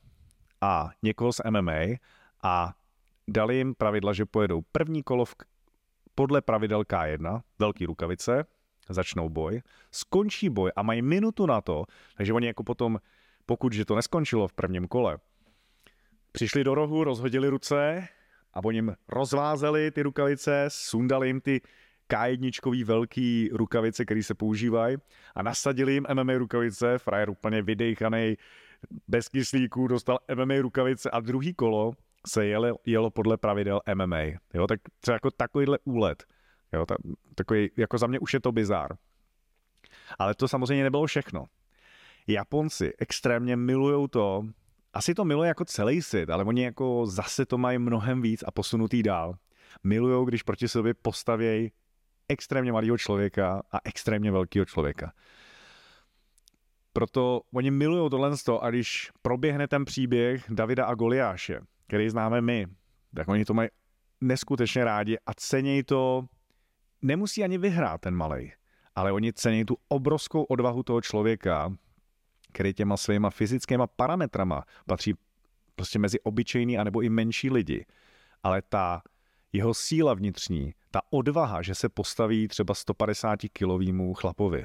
[0.61, 1.99] a někoho z MMA
[2.43, 2.75] a
[3.29, 5.35] dali jim pravidla, že pojedou první kolo v,
[6.15, 8.45] podle pravidel K1, velký rukavice,
[8.89, 11.85] začnou boj, skončí boj a mají minutu na to,
[12.17, 12.99] takže oni jako potom,
[13.47, 15.19] pokud že to neskončilo v prvním kole,
[16.33, 18.09] přišli do rohu, rozhodili ruce
[18.55, 21.61] a oni jim rozvázeli ty rukavice, sundali jim ty
[22.11, 24.97] K1 velký rukavice, které se používají
[25.35, 28.37] a nasadili jim MMA rukavice, frajer úplně vydejchaný,
[29.09, 31.93] bez kyslíků, dostal MMA rukavice a druhý kolo
[32.27, 34.21] se jelo, jelo podle pravidel MMA.
[34.55, 36.25] Jo, tak třeba jako takovýhle úlet.
[36.75, 36.99] Jo, tak,
[37.35, 38.97] takový, jako za mě už je to bizár.
[40.19, 41.45] Ale to samozřejmě nebylo všechno.
[42.27, 44.45] Japonci extrémně milují to,
[44.93, 48.51] asi to miluje jako celý svět, ale oni jako zase to mají mnohem víc a
[48.51, 49.35] posunutý dál.
[49.85, 51.73] Milujou, když proti sobě postavějí
[52.29, 55.13] extrémně malého člověka a extrémně velkého člověka.
[56.93, 62.67] Proto oni milují tohle a když proběhne ten příběh Davida a Goliáše, který známe my,
[63.15, 63.69] tak oni to mají
[64.21, 66.25] neskutečně rádi a cenějí to,
[67.05, 68.53] nemusí ani vyhrát ten malej,
[68.95, 71.73] ale oni cení tu obrovskou odvahu toho člověka,
[72.53, 75.15] který těma svýma fyzickýma parametrama patří
[75.75, 77.87] prostě mezi obyčejný anebo i menší lidi.
[78.43, 79.03] Ale ta
[79.53, 84.65] jeho síla vnitřní, ta odvaha, že se postaví třeba 150 kilovýmu chlapovi.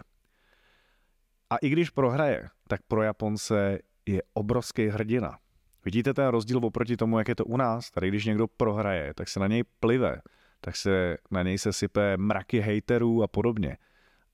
[1.49, 5.37] A i když prohraje, tak pro Japonce je obrovský hrdina.
[5.85, 7.91] Vidíte ten rozdíl oproti tomu, jak je to u nás?
[7.91, 10.21] Tady když někdo prohraje, tak se na něj plive,
[10.61, 13.77] tak se na něj se sype mraky hejterů a podobně.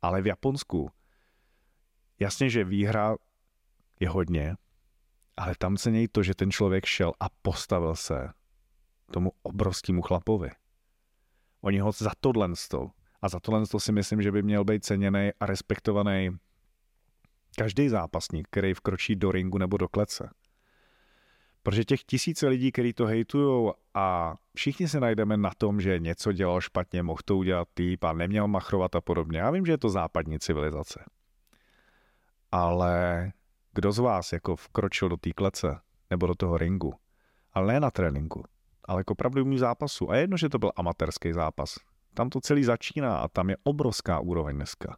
[0.02, 0.92] Ale v Japonsku,
[2.20, 3.16] jasně, že výhra
[4.00, 4.56] je hodně,
[5.38, 8.30] ale tam se něj to, že ten člověk šel a postavil se
[9.12, 10.50] tomu obrovskému chlapovi.
[11.62, 12.50] Oni ho za tohle
[13.22, 16.30] a za tohle si myslím, že by měl být ceněný a respektovaný
[17.58, 20.30] každý zápasník, který vkročí do ringu nebo do klece.
[21.66, 26.32] Protože těch tisíce lidí, kteří to hejtujou a všichni se najdeme na tom, že něco
[26.32, 29.40] dělal špatně, mohl to udělat týp a neměl machrovat a podobně.
[29.40, 31.06] Já vím, že je to západní civilizace.
[32.52, 33.32] Ale
[33.74, 36.94] kdo z vás jako vkročil do té klece nebo do toho ringu,
[37.54, 38.44] ale ne na tréninku,
[38.84, 40.12] ale jako opravdu zápasu.
[40.12, 41.76] A jedno, že to byl amatérský zápas.
[42.14, 44.98] Tam to celý začíná a tam je obrovská úroveň dneska.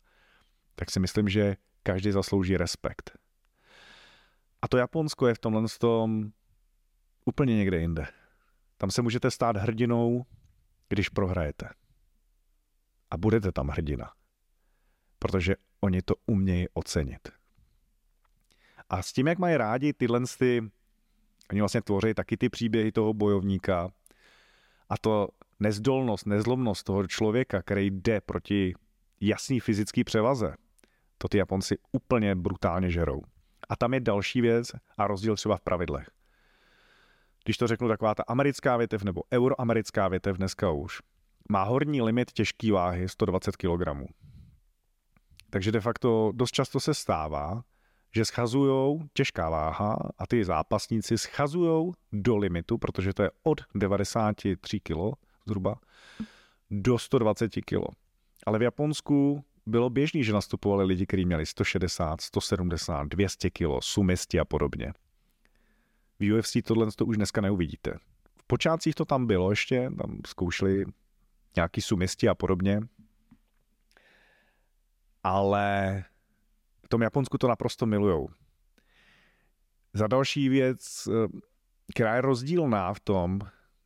[0.76, 3.12] Tak si myslím, že každý zaslouží respekt.
[4.62, 6.32] A to Japonsko je v tomhle tom
[7.28, 8.08] úplně někde jinde.
[8.78, 10.26] Tam se můžete stát hrdinou,
[10.90, 11.70] když prohrajete.
[13.12, 14.14] A budete tam hrdina.
[15.20, 17.30] Protože oni to umějí ocenit.
[18.90, 20.72] A s tím, jak mají rádi tyhle ty,
[21.52, 23.90] oni vlastně tvoří taky ty příběhy toho bojovníka
[24.90, 28.74] a to nezdolnost, nezlomnost toho člověka, který jde proti
[29.22, 30.56] jasný fyzický převaze,
[31.18, 33.22] to ty Japonci úplně brutálně žerou.
[33.70, 36.17] A tam je další věc a rozdíl třeba v pravidlech.
[37.48, 41.02] Když to řeknu, taková ta americká větev nebo euroamerická větev dneska už
[41.50, 43.84] má horní limit těžké váhy 120 kg.
[45.50, 47.64] Takže de facto dost často se stává,
[48.16, 54.80] že schazujou těžká váha a ty zápasníci schazujou do limitu, protože to je od 93
[54.80, 54.98] kg
[55.46, 55.76] zhruba
[56.72, 57.96] do 120 kg.
[58.46, 64.40] Ale v Japonsku bylo běžný, že nastupovali lidi, kteří měli 160, 170, 200 kg, sumisti
[64.40, 64.94] a podobně.
[66.20, 67.94] V UFC tohle to už dneska neuvidíte.
[68.40, 70.86] V počátcích to tam bylo ještě, tam zkoušeli
[71.56, 72.82] nějaký sumisti a podobně,
[75.24, 76.04] ale
[76.86, 78.30] v tom Japonsku to naprosto milujou.
[79.94, 81.28] Za další věc, eh,
[81.94, 83.40] která je rozdílná v tom,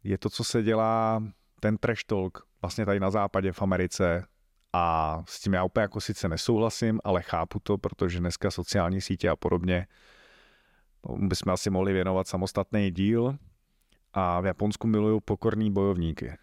[0.03, 1.23] je to, co se dělá
[1.59, 4.25] ten trash talk vlastně tady na západě v Americe
[4.73, 9.29] a s tím já úplně jako sice nesouhlasím, ale chápu to, protože dneska sociální sítě
[9.29, 9.87] a podobně
[11.17, 13.37] bychom asi mohli věnovat samostatný díl
[14.13, 16.37] a v Japonsku milují pokorný bojovníky.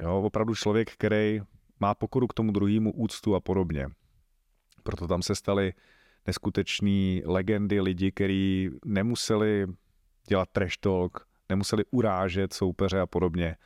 [0.00, 1.40] Jo, opravdu člověk, který
[1.80, 3.86] má pokoru k tomu druhému úctu a podobně.
[4.82, 5.72] Proto tam se staly
[6.26, 9.66] neskutečné legendy lidi, kteří nemuseli
[10.28, 13.56] dělat trash talk, nemuseli urážet soupeře a podobně.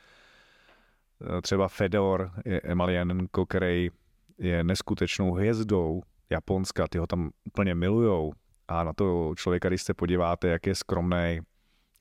[1.41, 3.89] Třeba Fedor Emelianenko, který
[4.37, 8.33] je neskutečnou hvězdou Japonska, ty ho tam úplně milujou
[8.69, 11.39] a na to člověka, když se podíváte, jak je skromný,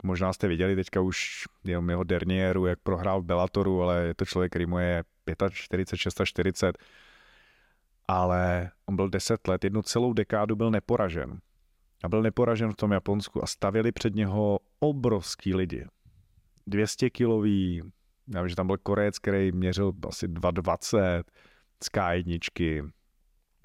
[0.02, 4.24] možná jste viděli teďka už jeho, jeho derniéru, jak prohrál v Bellatoru, ale je to
[4.24, 5.04] člověk, který mu je
[5.52, 6.78] 45, 40
[8.08, 11.38] ale on byl 10 let, jednu celou dekádu byl neporažen.
[12.04, 15.86] A byl neporažen v tom Japonsku a stavili před něho obrovský lidi.
[16.66, 17.82] 200 kilový,
[18.34, 21.22] já vím, že tam byl Korec, který měřil asi 2,20
[21.82, 22.90] z K1.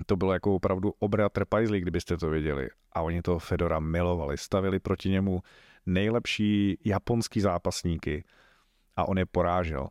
[0.05, 2.69] To bylo jako opravdu obra trpajzlí, kdybyste to viděli.
[2.91, 5.41] A oni toho Fedora milovali, stavili proti němu
[5.85, 8.23] nejlepší japonský zápasníky.
[8.95, 9.87] a on je porážel.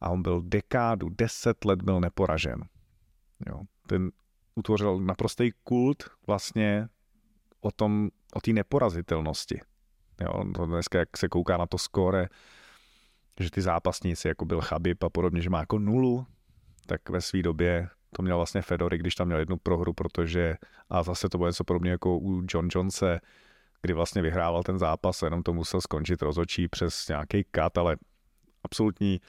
[0.00, 2.64] A on byl dekádu, deset let byl neporažen.
[3.48, 3.60] Jo.
[3.86, 4.10] Ten
[4.54, 6.88] utvořil naprostý kult vlastně
[7.60, 9.60] o tom, o té neporazitelnosti.
[10.20, 12.28] Jo, to dneska, jak se kouká na to skóre,
[13.40, 16.26] že ty zápasníci, jako byl Chabib a podobně, že má jako nulu,
[16.86, 20.54] tak ve své době to měl vlastně Fedory, když tam měl jednu prohru, protože,
[20.90, 23.20] a zase to bylo něco podobně jako u John Jonese,
[23.82, 27.96] kdy vlastně vyhrával ten zápas jenom to musel skončit rozočí přes nějaký kat, ale
[28.64, 29.20] absolutní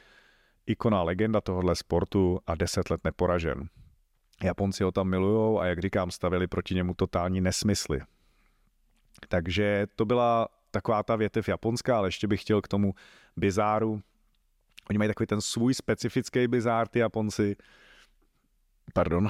[0.66, 3.70] ikona, legenda tohohle sportu a deset let neporažen.
[4.44, 8.02] Japonci ho tam milujou a jak říkám, stavili proti němu totální nesmysly.
[9.28, 12.94] Takže to byla taková ta větev japonská, ale ještě bych chtěl k tomu
[13.38, 14.02] bizáru.
[14.90, 17.56] Oni mají takový ten svůj specifický bizár, ty Japonci.
[18.94, 19.30] Pardon.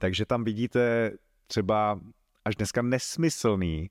[0.00, 1.12] Takže tam vidíte
[1.46, 2.00] třeba
[2.44, 3.90] až dneska nesmyslný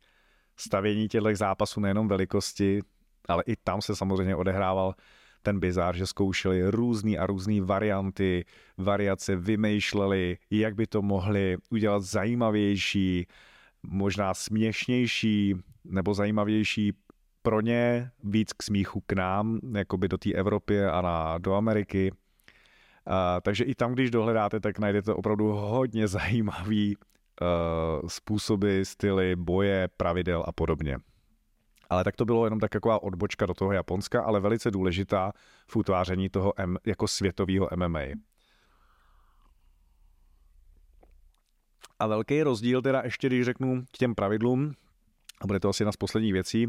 [0.57, 2.81] stavění těchto zápasů nejenom velikosti,
[3.27, 4.95] ale i tam se samozřejmě odehrával
[5.41, 8.45] ten bizár, že zkoušeli různé a různé varianty,
[8.77, 13.27] variace, vymýšleli, jak by to mohli udělat zajímavější,
[13.83, 16.93] možná směšnější nebo zajímavější
[17.41, 21.53] pro ně, víc k smíchu k nám, jako by do té Evropy a na, do
[21.53, 22.11] Ameriky.
[23.05, 29.87] A, takže i tam, když dohledáte, tak najdete opravdu hodně zajímavý uh, způsoby, styly, boje,
[29.97, 30.97] pravidel a podobně.
[31.89, 35.31] Ale tak to bylo jenom taková odbočka do toho Japonska, ale velice důležitá
[35.67, 37.99] v utváření toho M, jako světového MMA.
[41.99, 44.73] A velký rozdíl teda ještě, když řeknu k těm pravidlům,
[45.41, 46.67] a bude to asi jedna z posledních věcí,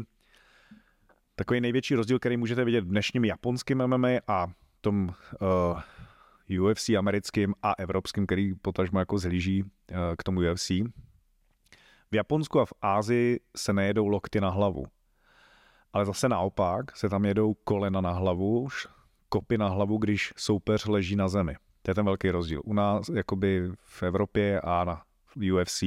[1.35, 4.47] takový největší rozdíl, který můžete vidět v dnešním japonském MMA a
[4.81, 5.09] tom
[5.41, 5.79] uh,
[6.49, 9.69] UFC americkým a evropským, který potažmo jako zhlíží uh,
[10.17, 10.69] k tomu UFC.
[12.11, 14.85] V Japonsku a v Ázii se nejedou lokty na hlavu.
[15.93, 18.67] Ale zase naopak se tam jedou kolena na hlavu,
[19.29, 21.55] kopy na hlavu, když soupeř leží na zemi.
[21.81, 22.61] To je ten velký rozdíl.
[22.65, 25.03] U nás, jakoby v Evropě a na
[25.53, 25.83] UFC,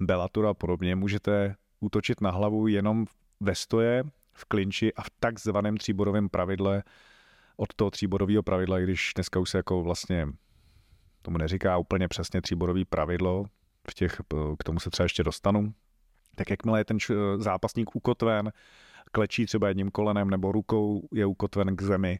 [0.00, 3.06] Bellator a podobně, můžete útočit na hlavu jenom
[3.40, 6.82] ve stoje, v klinči a v takzvaném tříbodovém pravidle
[7.60, 10.26] od toho tříbodového pravidla, když dneska už se jako vlastně
[11.22, 13.44] tomu neříká úplně přesně tříbodový pravidlo,
[13.90, 14.20] v těch,
[14.58, 15.74] k tomu se třeba ještě dostanu,
[16.34, 16.98] tak jakmile je ten
[17.36, 18.52] zápasník ukotven,
[19.12, 22.18] klečí třeba jedním kolenem nebo rukou je ukotven k zemi,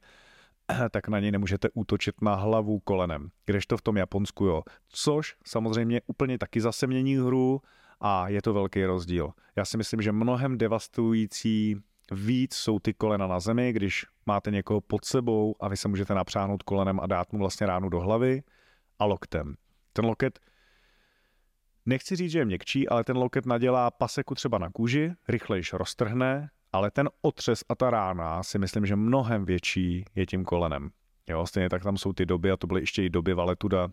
[0.90, 3.28] tak na něj nemůžete útočit na hlavu kolenem.
[3.46, 4.62] Kdežto v tom Japonsku jo.
[4.88, 7.60] Což samozřejmě úplně taky zase mění hru
[8.00, 9.30] a je to velký rozdíl.
[9.56, 11.76] Já si myslím, že mnohem devastující
[12.10, 16.14] víc jsou ty kolena na zemi, když máte někoho pod sebou a vy se můžete
[16.14, 18.42] napřáhnout kolenem a dát mu vlastně ránu do hlavy
[18.98, 19.54] a loktem.
[19.92, 20.38] Ten loket
[21.86, 26.50] Nechci říct, že je měkčí, ale ten loket nadělá paseku třeba na kůži, rychlejš roztrhne,
[26.72, 30.90] ale ten otřes a ta rána si myslím, že mnohem větší je tím kolenem.
[31.28, 33.88] Jo, stejně tak tam jsou ty doby, a to byly ještě i doby Valetuda,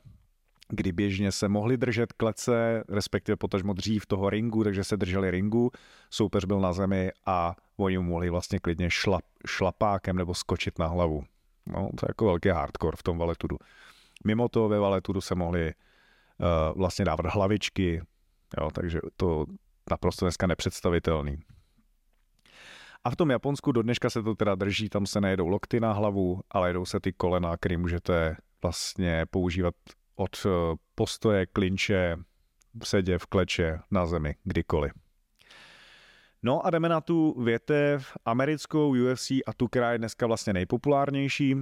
[0.70, 5.72] kdy běžně se mohli držet klece, respektive potažmo dřív toho ringu, takže se drželi ringu,
[6.10, 11.24] soupeř byl na zemi a oni mohli vlastně klidně šlap, šlapákem nebo skočit na hlavu.
[11.66, 13.58] No, to je jako velký hardcore v tom valetudu.
[14.26, 18.02] Mimo to ve valetudu se mohli uh, vlastně dávat hlavičky,
[18.62, 19.46] jo, takže to
[19.92, 21.38] naprosto dneska nepředstavitelný.
[23.04, 25.94] A v tom Japonsku do dneška se to teda drží, tam se nejedou lokty na
[25.94, 29.76] hlavu, ale jedou se ty kolena, které můžete vlastně používat
[30.18, 30.50] od eh,
[30.96, 32.18] postoje, klinče,
[32.82, 34.92] v sedě, v kleče, na zemi, kdykoliv.
[36.44, 41.56] No a jdeme na tu větev americkou UFC a tu, která je dneska vlastně nejpopulárnější.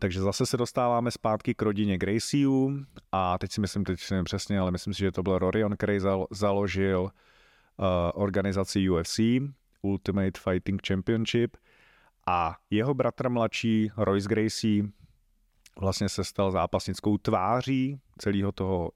[0.00, 4.24] Takže zase se dostáváme zpátky k rodině Gracieů a teď si myslím, teď si nevím
[4.24, 5.98] přesně, ale myslím si, že to byl Rorion, který
[6.30, 9.20] založil uh, organizaci UFC,
[9.82, 11.56] Ultimate Fighting Championship
[12.26, 14.84] a jeho bratr mladší Royce Gracie
[15.80, 18.90] vlastně se stal zápasnickou tváří celého toho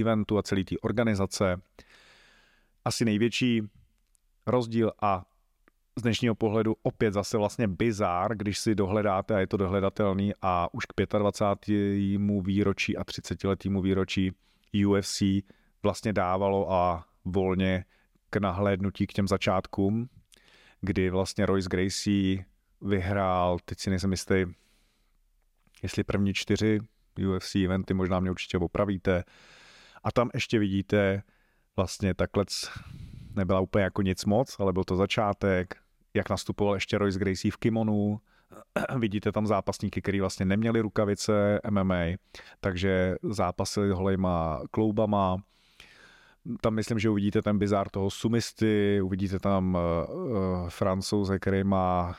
[0.00, 1.62] eventu a celé té organizace.
[2.84, 3.62] Asi největší
[4.46, 5.24] rozdíl a
[5.98, 10.74] z dnešního pohledu opět zase vlastně bizár, když si dohledáte a je to dohledatelný a
[10.74, 12.20] už k 25.
[12.42, 14.32] výročí a 30 letýmu výročí
[14.86, 15.22] UFC
[15.82, 17.84] vlastně dávalo a volně
[18.30, 20.08] k nahlédnutí k těm začátkům,
[20.80, 22.44] kdy vlastně Royce Gracie
[22.80, 24.44] vyhrál, teď si nejsem jistý,
[25.82, 26.80] jestli první čtyři
[27.36, 29.24] UFC eventy, možná mě určitě opravíte.
[30.04, 31.22] A tam ještě vidíte
[31.76, 32.44] vlastně takhle
[33.34, 35.74] nebyla úplně jako nic moc, ale byl to začátek,
[36.14, 38.20] jak nastupoval ještě Royce Gracie v kimonu,
[38.98, 42.04] vidíte tam zápasníky, kteří vlastně neměli rukavice MMA,
[42.60, 45.36] takže zápasili holejma kloubama,
[46.60, 52.16] tam myslím, že uvidíte ten bizár toho sumisty, uvidíte tam uh, francouze, který má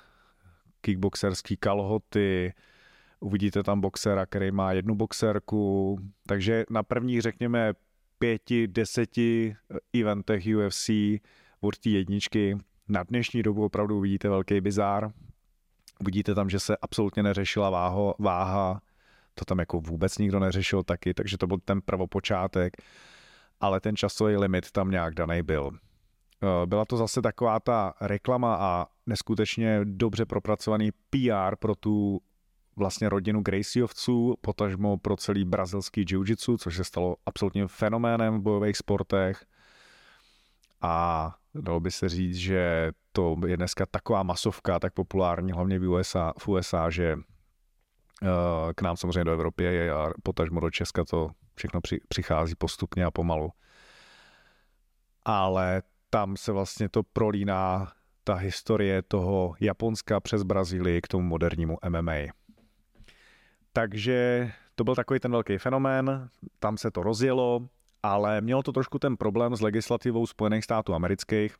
[0.82, 2.53] kickboxerský kalhoty,
[3.24, 7.74] uvidíte tam boxera, který má jednu boxerku, takže na prvních, řekněme,
[8.19, 9.55] pěti, deseti
[9.99, 10.89] eventech UFC
[11.61, 12.57] od té jedničky
[12.88, 15.11] na dnešní dobu opravdu uvidíte velký bizár.
[16.01, 18.82] Uvidíte tam, že se absolutně neřešila váho, váha,
[19.36, 22.74] to tam jako vůbec nikdo neřešil taky, takže to byl ten prvopočátek,
[23.59, 25.71] ale ten časový limit tam nějak daný byl.
[26.43, 32.21] Eh, byla to zase taková ta reklama a neskutečně dobře propracovaný PR pro tu
[32.76, 38.78] vlastně rodinu Graciovců, potažmo pro celý brazilský jiu-jitsu, což se stalo absolutním fenoménem v bojových
[38.78, 39.45] sportech.
[40.82, 45.89] A dalo by se říct, že to je dneska taková masovka, tak populární, hlavně v
[45.89, 47.17] USA, v USA že
[48.24, 53.05] eh, k nám samozřejmě do Evropy je a potažmo do Česka to všechno přichází postupně
[53.05, 53.49] a pomalu.
[55.26, 57.91] Ale tam se vlastně to prolíná
[58.24, 62.11] ta historie toho Japonska přes Brazílii k tomu modernímu MMA.
[63.74, 67.67] Takže to byl takový ten velký fenomén, tam se to rozjelo,
[68.03, 71.55] ale mělo to trošku ten problém s legislativou Spojených států amerických,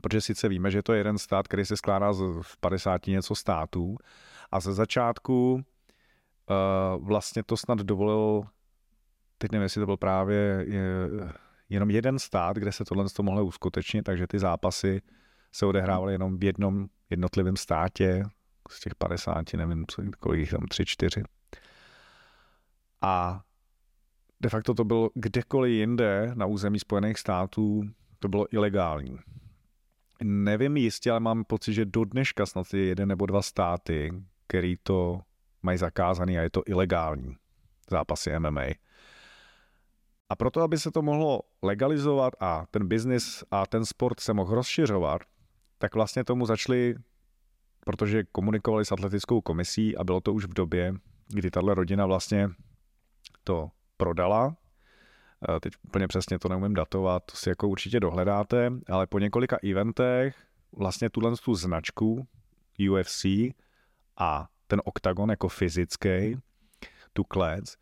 [0.00, 2.22] protože sice víme, že to je jeden stát, který se skládá z
[2.60, 3.96] 50 něco států
[4.50, 8.42] a ze začátku uh, vlastně to snad dovolil,
[9.38, 10.82] teď nevím, jestli to byl právě je,
[11.68, 15.02] jenom jeden stát, kde se tohle to mohlo uskutečnit, takže ty zápasy
[15.52, 18.22] se odehrávaly jenom v jednom jednotlivém státě,
[18.70, 19.84] z těch 50, nevím,
[20.20, 21.22] kolik jich tam, tři, čtyři.
[23.02, 23.42] A
[24.40, 27.82] de facto to bylo kdekoliv jinde na území Spojených států,
[28.18, 29.18] to bylo ilegální.
[30.22, 34.12] Nevím jistě, ale mám pocit, že do dneška snad je jeden nebo dva státy,
[34.46, 35.20] který to
[35.62, 37.36] mají zakázaný a je to ilegální
[37.90, 38.64] zápasy MMA.
[40.28, 44.54] A proto, aby se to mohlo legalizovat a ten biznis a ten sport se mohl
[44.54, 45.22] rozšiřovat,
[45.78, 46.94] tak vlastně tomu začali,
[47.86, 50.94] protože komunikovali s atletickou komisí a bylo to už v době,
[51.28, 52.48] kdy tahle rodina vlastně
[53.44, 54.56] to prodala.
[55.48, 59.56] Eh, teď úplně přesně to neumím datovat, to si jako určitě dohledáte, ale po několika
[59.70, 60.36] eventech
[60.72, 62.26] vlastně tuhle tu značku
[62.90, 63.24] UFC
[64.16, 66.36] a ten oktagon jako fyzický,
[67.12, 67.76] tu klec,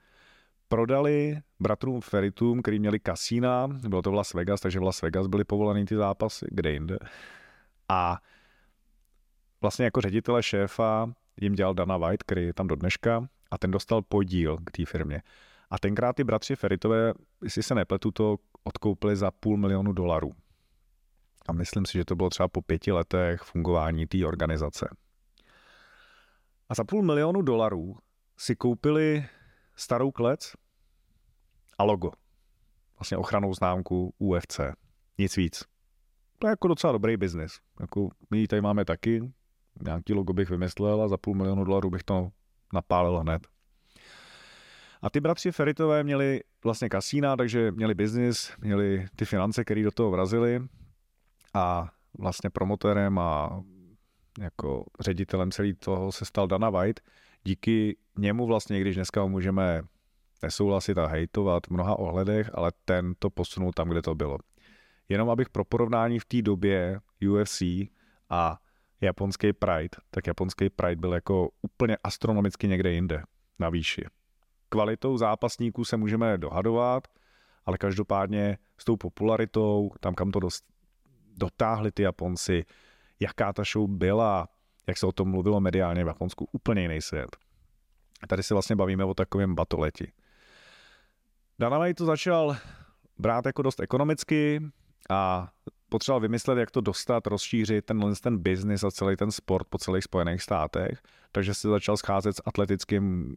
[0.69, 5.27] prodali bratrům Feritům, který měli kasína, bylo to v Las Vegas, takže v Las Vegas
[5.27, 6.99] byly povolený ty zápasy, kde jinde.
[7.89, 8.19] A
[9.65, 13.71] vlastně jako ředitele šéfa jim dělal Dana White, který je tam do dneška, a ten
[13.71, 15.23] dostal podíl k té firmě.
[15.71, 17.13] A tenkrát ty bratři Feritové,
[17.43, 20.33] jestli se nepletu, to odkoupili za půl milionu dolarů.
[21.49, 24.89] A myslím si, že to bylo třeba po pěti letech fungování té organizace.
[26.69, 27.97] A za půl milionu dolarů
[28.37, 29.27] si koupili
[29.77, 30.53] starou klec
[31.79, 32.11] a logo.
[32.99, 34.61] Vlastně ochranou známku UFC.
[35.19, 35.65] Nic víc.
[36.39, 37.61] To je jako docela dobrý biznis.
[37.81, 39.33] Jako my tady máme taky,
[39.83, 42.29] nějaký logo bych vymyslel a za půl milionu dolarů bych to
[42.73, 43.47] napálil hned.
[45.03, 49.91] A ty bratři Feritové měli vlastně kasína, takže měli biznis, měli ty finance, které do
[49.91, 50.63] toho vrazili
[51.55, 53.63] a vlastně promotérem a
[54.41, 57.01] jako ředitelem celý toho se stal Dana White.
[57.45, 59.83] Díky němu vlastně, když dneska můžeme
[60.43, 64.39] nesouhlasit a hejtovat v mnoha ohledech, ale ten to posunul tam, kde to bylo.
[65.09, 67.01] Jenom abych pro porovnání v té době
[67.31, 67.63] UFC
[68.31, 68.59] a
[69.05, 73.23] japonský Pride, tak japonský Pride byl jako úplně astronomicky někde jinde
[73.59, 74.05] na výši
[74.75, 77.09] kvalitou zápasníků se můžeme dohadovat,
[77.65, 80.65] ale každopádně s tou popularitou, tam kam to dost,
[81.37, 82.65] dotáhli ty Japonci,
[83.21, 84.49] jaká ta show byla,
[84.87, 87.37] jak se o tom mluvilo mediálně v Japonsku, úplně jiný svět.
[88.29, 90.13] Tady se vlastně bavíme o takovém batoleti.
[91.59, 92.57] Danaway to začal
[93.19, 94.61] brát jako dost ekonomicky
[95.11, 95.49] a
[95.95, 100.05] potřeboval vymyslet, jak to dostat, rozšířit ten, ten biznis a celý ten sport po celých
[100.05, 101.03] Spojených státech.
[101.33, 103.37] Takže se začal scházet s atletickým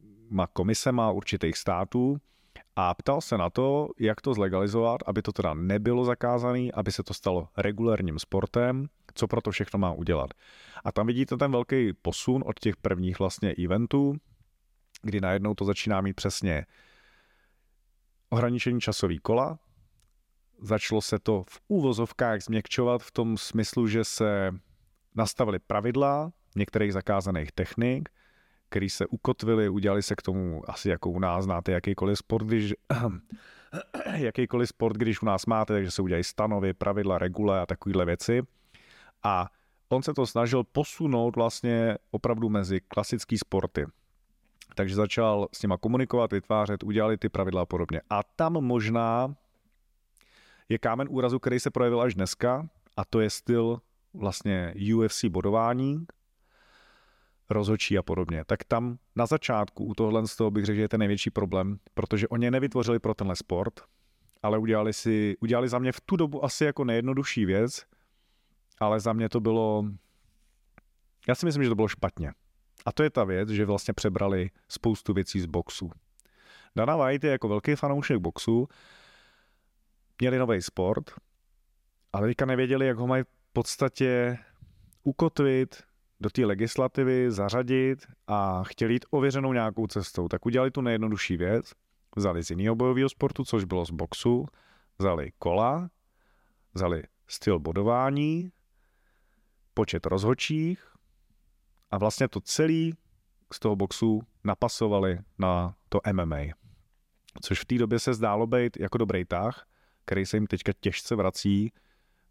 [0.54, 2.18] komisema určitých států
[2.76, 7.04] a ptal se na to, jak to zlegalizovat, aby to teda nebylo zakázané, aby se
[7.04, 10.34] to stalo regulárním sportem, co pro to všechno má udělat.
[10.84, 14.16] A tam vidíte ten velký posun od těch prvních vlastně eventů,
[15.02, 16.66] kdy najednou to začíná mít přesně
[18.30, 19.60] ohraničení časový kola,
[20.62, 24.52] začalo se to v úvozovkách změkčovat v tom smyslu, že se
[25.16, 28.10] nastavily pravidla některých zakázaných technik,
[28.70, 32.74] který se ukotvili, udělali se k tomu asi jako u nás, znáte jakýkoliv sport, když
[34.14, 38.42] jakýkoliv sport, když u nás máte, takže se udělají stanovy, pravidla, regule a takovéhle věci.
[39.24, 39.50] A
[39.90, 43.86] on se to snažil posunout vlastně opravdu mezi klasický sporty.
[44.76, 48.02] Takže začal s nima komunikovat, vytvářet, udělali ty pravidla a podobně.
[48.10, 49.36] A tam možná
[50.70, 53.82] je kámen úrazu, který se projevil až dneska, a to je styl
[54.14, 56.06] vlastně UFC bodování,
[57.50, 60.90] rozhočí a podobně, tak tam na začátku u tohohle z toho bych řekl, že je
[60.90, 63.82] ten největší problém, protože oni nevytvořili pro tenhle sport,
[64.44, 67.86] ale udělali si, udělali za mě v tu dobu asi jako nejjednodušší věc,
[68.80, 69.86] ale za mě to bylo,
[71.28, 72.34] já si myslím, že to bylo špatně.
[72.86, 75.92] A to je ta věc, že vlastně přebrali spoustu věcí z boxu.
[76.76, 78.68] Dana White je jako velký fanoušek boxu,
[80.20, 81.12] měli nový sport,
[82.14, 84.38] ale teďka nevěděli, jak ho mají v podstatě
[85.04, 85.84] ukotvit
[86.20, 90.28] do té legislativy, zařadit a chtěli jít ověřenou nějakou cestou.
[90.28, 91.72] Tak udělali tu nejjednodušší věc,
[92.16, 94.46] vzali z jiného bojového sportu, což bylo z boxu,
[95.00, 95.90] vzali kola,
[96.74, 98.52] vzali styl bodování,
[99.74, 100.88] počet rozhočích
[101.92, 102.94] a vlastně to celý
[103.54, 106.54] z toho boxu napasovali na to MMA.
[107.42, 109.67] Což v té době se zdálo být jako dobrý tah,
[110.08, 111.72] který se jim teďka těžce vrací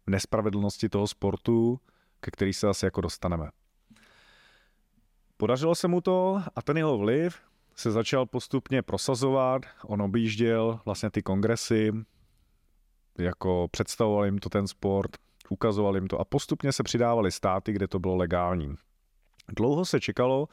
[0.07, 1.79] v nespravedlnosti toho sportu,
[2.19, 3.49] ke který se asi jako dostaneme.
[5.37, 7.39] Podařilo se mu to a ten jeho vliv
[7.75, 9.61] se začal postupně prosazovat.
[9.83, 11.93] On objížděl vlastně ty kongresy,
[13.17, 15.11] jako představoval jim to ten sport,
[15.49, 18.75] ukazoval jim to a postupně se přidávaly státy, kde to bylo legální.
[19.55, 20.47] Dlouho se čekalo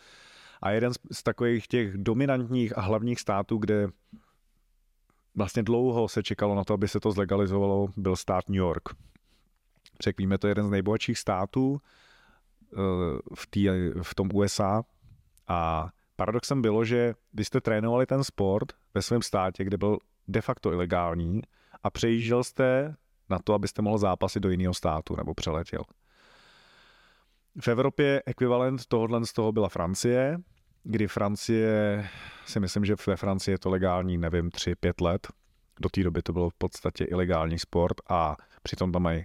[0.62, 3.88] a jeden z takových těch dominantních a hlavních států, kde
[5.34, 8.82] vlastně dlouho se čekalo na to, aby se to zlegalizovalo, byl stát New York.
[10.00, 12.76] Řekl to je jeden z nejbohatších států eh,
[13.34, 13.68] v, tý,
[14.02, 14.82] v tom USA
[15.48, 20.40] a paradoxem bylo, že vy jste trénovali ten sport ve svém státě, kde byl de
[20.40, 21.42] facto ilegální
[21.82, 22.94] a přejížděl jste
[23.30, 25.80] na to, abyste mohl zápasit do jiného státu nebo přeletěl.
[27.60, 30.38] V Evropě ekvivalent tohohle z toho byla Francie,
[30.84, 32.08] kdy Francie,
[32.46, 35.28] si myslím, že ve Francii je to legální, nevím, 3-5 let.
[35.80, 39.24] Do té doby to bylo v podstatě ilegální sport a přitom tam mají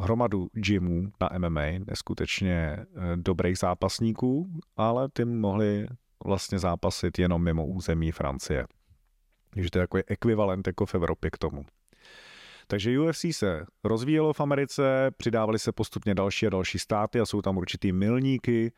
[0.00, 2.86] hromadu gymů na MMA, neskutečně eh,
[3.16, 5.86] dobrých zápasníků, ale ty mohli
[6.24, 8.66] vlastně zápasit jenom mimo území Francie.
[9.50, 11.64] Takže to je jako ekvivalent jako v Evropě k tomu.
[12.66, 17.42] Takže UFC se rozvíjelo v Americe, přidávali se postupně další a další státy a jsou
[17.42, 18.72] tam určitý milníky,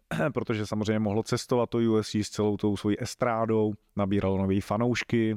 [0.34, 5.36] protože samozřejmě mohlo cestovat to UFC s celou tou svojí estrádou, nabíralo nové fanoušky,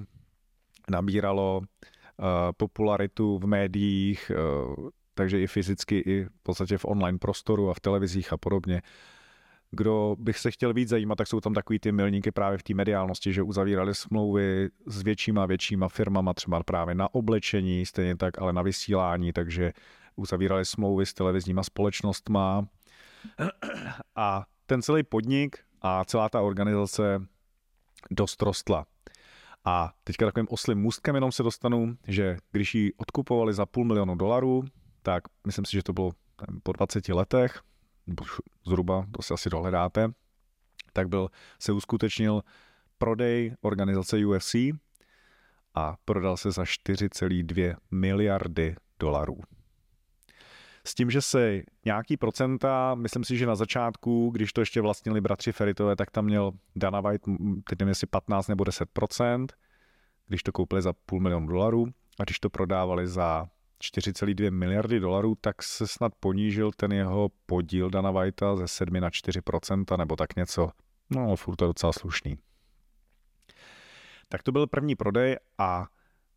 [0.89, 2.25] nabíralo uh,
[2.57, 4.31] popularitu v médiích,
[4.77, 8.81] uh, takže i fyzicky, i v podstatě v online prostoru a v televizích a podobně.
[9.71, 12.73] Kdo bych se chtěl víc zajímat, tak jsou tam takový ty milníky právě v té
[12.73, 18.41] mediálnosti, že uzavírali smlouvy s většíma a většíma firmama, třeba právě na oblečení, stejně tak,
[18.41, 19.73] ale na vysílání, takže
[20.15, 22.67] uzavírali smlouvy s televizníma společnostma
[24.15, 27.21] a ten celý podnik a celá ta organizace
[28.11, 28.85] dost rostla.
[29.65, 34.15] A teďka takovým oslým můstkem jenom se dostanu, že když ji odkupovali za půl milionu
[34.15, 34.63] dolarů,
[35.01, 36.11] tak myslím si, že to bylo
[36.63, 37.61] po 20 letech,
[38.67, 40.11] zhruba, to si asi dohledáte,
[40.93, 42.41] tak byl, se uskutečnil
[42.97, 44.55] prodej organizace UFC
[45.73, 49.39] a prodal se za 4,2 miliardy dolarů.
[50.87, 55.21] S tím, že se nějaký procenta, myslím si, že na začátku, když to ještě vlastnili
[55.21, 57.21] bratři Feritové, tak tam měl Dana White,
[57.69, 59.47] teď nevím, jestli 15 nebo 10%
[60.27, 61.85] když to koupili za půl milionu dolarů
[62.19, 63.47] a když to prodávali za
[63.83, 69.09] 4,2 miliardy dolarů, tak se snad ponížil ten jeho podíl Dana Whitea ze 7 na
[69.09, 70.69] 4% nebo tak něco.
[71.09, 72.37] No, furt to je docela slušný.
[74.29, 75.87] Tak to byl první prodej a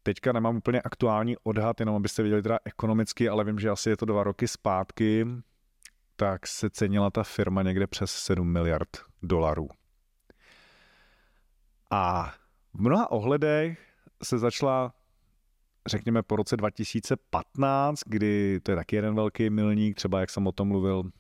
[0.09, 3.97] teďka nemám úplně aktuální odhad, jenom abyste viděli teda ekonomicky, ale vím, že asi je
[3.97, 5.27] to dva roky zpátky,
[6.17, 8.89] tak se cenila ta firma někde přes 7 miliard
[9.23, 9.69] dolarů.
[11.91, 12.35] A
[12.75, 13.79] v mnoha ohledech
[14.23, 14.95] se začala
[15.87, 20.53] řekněme po roce 2015, kdy to je taky jeden velký milník, třeba jak jsem o
[20.53, 21.11] tom mluvil,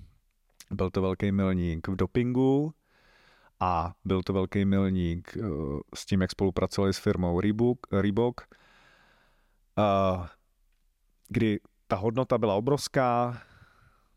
[0.70, 2.74] byl to velký milník v dopingu
[3.60, 5.42] a byl to velký milník eh,
[5.94, 8.57] s tím, jak spolupracovali s firmou Reebok, Reebok
[11.28, 13.42] kdy ta hodnota byla obrovská,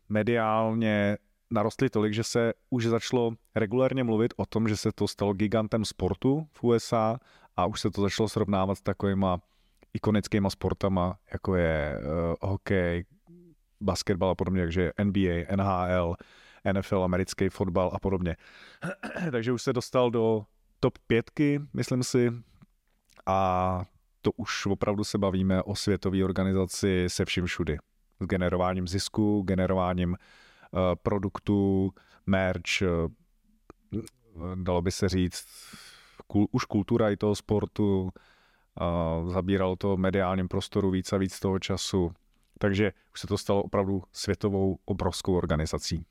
[0.08, 1.18] mediálně
[1.50, 5.84] narostly tolik, že se už začalo regulérně mluvit o tom, že se to stalo gigantem
[5.84, 7.18] sportu v USA
[7.56, 9.38] a už se to začalo srovnávat s takovýma
[9.94, 13.04] ikonickýma sportama, jako je uh, hokej,
[13.80, 16.14] basketbal a podobně, takže NBA, NHL,
[16.72, 18.36] NFL, americký fotbal a podobně.
[19.30, 20.44] takže už se dostal do
[20.80, 22.32] top pětky, myslím si,
[23.26, 23.84] a
[24.22, 27.78] to už opravdu se bavíme o světové organizaci se vším všudy.
[28.20, 31.90] S generováním zisku, generováním uh, produktů,
[32.26, 33.12] merch, uh,
[34.54, 35.46] dalo by se říct,
[36.52, 38.10] už kultura i toho sportu,
[39.28, 42.12] zabíralo to mediálním prostoru víc a víc toho času,
[42.58, 46.06] takže už se to stalo opravdu světovou obrovskou organizací.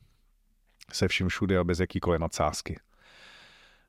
[0.94, 2.80] se vším všude a bez jakýkoliv nadsázky.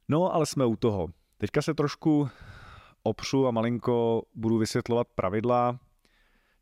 [0.08, 1.08] No, ale jsme u toho.
[1.38, 2.28] Teďka se trošku
[3.03, 5.78] opřu a malinko budu vysvětlovat pravidla,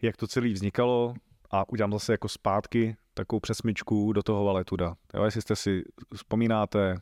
[0.02, 1.14] jak to celé vznikalo
[1.50, 4.94] a udělám zase jako zpátky takovou přesmičku do toho valetuda.
[5.14, 5.82] Jo, jestli jste si
[6.14, 6.96] vzpomínáte,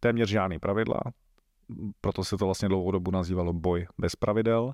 [0.00, 1.00] téměř žádný pravidla,
[2.00, 4.72] proto se to vlastně dlouhou dobu nazývalo boj bez pravidel,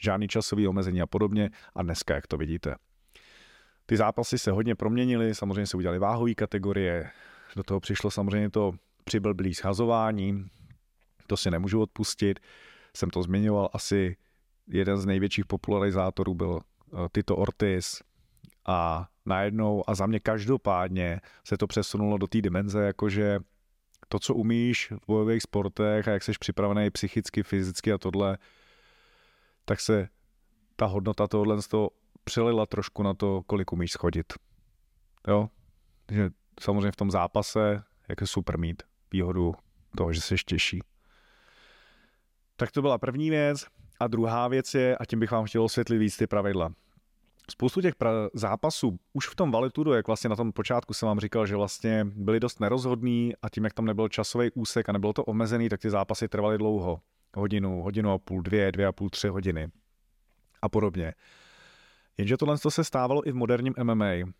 [0.00, 2.74] žádný časový omezení a podobně a dneska, jak to vidíte.
[3.86, 7.10] Ty zápasy se hodně proměnily, samozřejmě se udělaly váhové kategorie,
[7.56, 8.72] do toho přišlo samozřejmě to
[9.04, 10.46] přiblblý schazování,
[11.26, 12.40] to si nemůžu odpustit,
[12.98, 14.16] jsem to zmiňoval, asi
[14.66, 18.02] jeden z největších popularizátorů byl eh, Tito Ortiz
[18.66, 23.40] a najednou a za mě každopádně se to přesunulo do té dimenze, jakože
[24.08, 28.38] to, co umíš v bojových sportech a jak jsi připravený psychicky, fyzicky a tohle,
[29.64, 30.08] tak se
[30.76, 31.90] ta hodnota tohohle z toho
[32.24, 34.32] přelila trošku na to, kolik umíš schodit.
[35.28, 35.48] Jo?
[36.06, 36.30] Takže
[36.60, 38.82] samozřejmě v tom zápase, jak je super mít
[39.12, 39.54] výhodu
[39.96, 40.80] toho, že se těší.
[42.58, 43.66] Tak to byla první věc.
[44.00, 46.72] A druhá věc je, a tím bych vám chtěl osvětlit víc ty pravidla.
[47.50, 51.20] Spoustu těch pra- zápasů už v tom Valitudu, jak vlastně na tom počátku jsem vám
[51.20, 55.12] říkal, že vlastně byly dost nerozhodný a tím, jak tam nebyl časový úsek a nebylo
[55.12, 57.00] to omezený, tak ty zápasy trvaly dlouho.
[57.36, 59.68] Hodinu, hodinu a půl, dvě, dvě a půl, tři hodiny
[60.62, 61.14] a podobně.
[62.18, 64.32] Jenže tohle se stávalo i v moderním MMA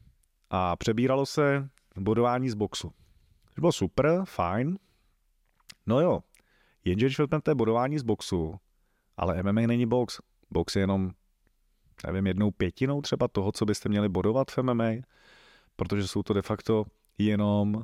[0.51, 2.93] a přebíralo se bodování z boxu.
[3.59, 4.79] Bylo super, fajn.
[5.87, 6.21] No jo,
[6.89, 8.55] jenže když vezmete bodování z boxu,
[9.17, 10.21] ale MMA není box.
[10.51, 11.11] Box je jenom,
[12.07, 14.91] nevím, jednou pětinou třeba toho, co byste měli bodovat v MMA,
[15.77, 16.85] protože jsou to de facto
[17.19, 17.83] jenom uh,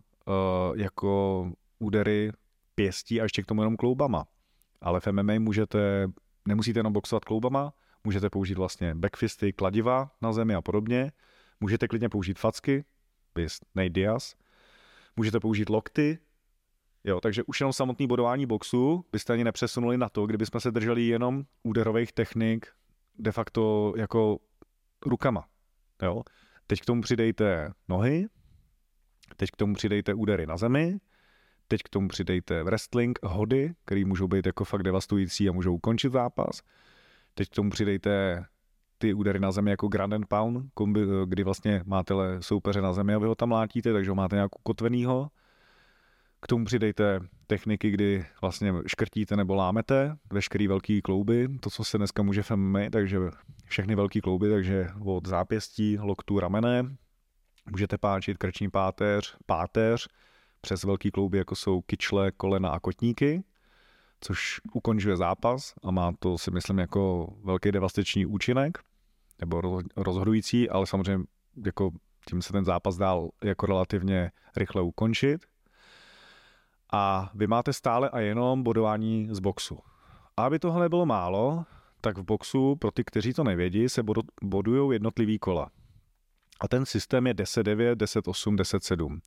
[0.77, 2.33] jako údery
[2.75, 4.25] pěstí a ještě k tomu jenom kloubama.
[4.81, 6.09] Ale v MMA můžete,
[6.49, 7.73] nemusíte jenom boxovat kloubama,
[8.05, 11.13] můžete použít vlastně backfisty, kladiva na zemi a podobně.
[11.61, 12.85] Můžete klidně použít facky,
[13.35, 14.35] bys Nate Diaz.
[15.17, 16.19] Můžete použít lokty,
[17.05, 21.07] Jo, takže už jenom samotný bodování boxu byste ani nepřesunuli na to, kdybychom se drželi
[21.07, 22.67] jenom úderových technik
[23.19, 24.39] de facto jako
[25.07, 25.45] rukama.
[26.03, 26.23] Jo.
[26.67, 28.27] Teď k tomu přidejte nohy,
[29.37, 30.99] teď k tomu přidejte údery na zemi,
[31.69, 36.13] teď k tomu přidejte wrestling, hody, které můžou být jako fakt devastující a můžou ukončit
[36.13, 36.63] zápas.
[37.35, 38.45] Teď k tomu přidejte
[38.99, 40.73] ty údery na zemi jako Grand and Pound,
[41.25, 44.59] kdy vlastně máte soupeře na zemi a vy ho tam látíte, takže ho máte nějak
[44.59, 45.31] ukotvenýho.
[46.45, 51.99] K tomu přidejte techniky, kdy vlastně škrtíte nebo lámete veškerý velký klouby, to, co se
[51.99, 52.51] dneska může v
[52.91, 53.19] takže
[53.65, 56.97] všechny velký klouby, takže od zápěstí, loktu, ramene,
[57.71, 60.09] můžete páčit krční páteř, páteř,
[60.61, 63.45] přes velký klouby, jako jsou kyčle, kolena a kotníky,
[64.21, 68.79] což ukončuje zápas a má to si myslím jako velký devastační účinek,
[69.41, 71.25] nebo rozhodující, ale samozřejmě
[71.67, 71.91] jako
[72.29, 75.47] tím se ten zápas dál jako relativně rychle ukončit
[76.95, 79.79] a vy máte stále a jenom bodování z boxu.
[80.37, 81.65] A aby tohle nebylo málo,
[82.01, 84.03] tak v boxu pro ty, kteří to nevědí, se
[84.43, 85.71] bodují jednotlivý kola.
[86.61, 89.21] A ten systém je 10-9, 10-8, 10-7.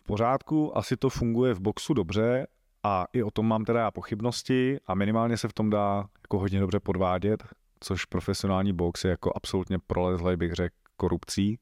[0.00, 2.46] V pořádku, asi to funguje v boxu dobře
[2.82, 6.38] a i o tom mám teda já pochybnosti a minimálně se v tom dá jako
[6.38, 7.44] hodně dobře podvádět,
[7.80, 11.58] což profesionální box je jako absolutně prolezlej, bych řekl, korupcí.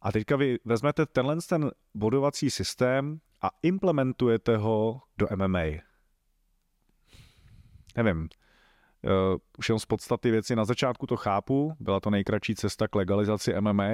[0.00, 5.64] A teďka vy vezmete tenhle ten bodovací systém a implementujete ho do MMA.
[7.96, 8.28] Nevím,
[9.02, 12.94] uh, už jenom z podstaty věci na začátku to chápu, byla to nejkratší cesta k
[12.94, 13.92] legalizaci MMA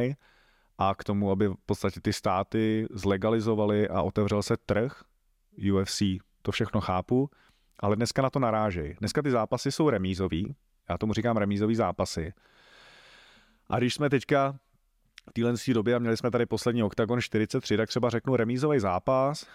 [0.78, 5.03] a k tomu, aby v podstatě ty státy zlegalizovaly a otevřel se trh
[5.74, 6.03] UFC,
[6.42, 7.30] to všechno chápu,
[7.80, 8.96] ale dneska na to narážej.
[8.99, 10.57] Dneska ty zápasy jsou remízový,
[10.88, 12.32] já tomu říkám remízový zápasy.
[13.70, 14.59] A když jsme teďka
[15.29, 19.47] v téhle době a měli jsme tady poslední OKTAGON 43, tak třeba řeknu remízový zápas,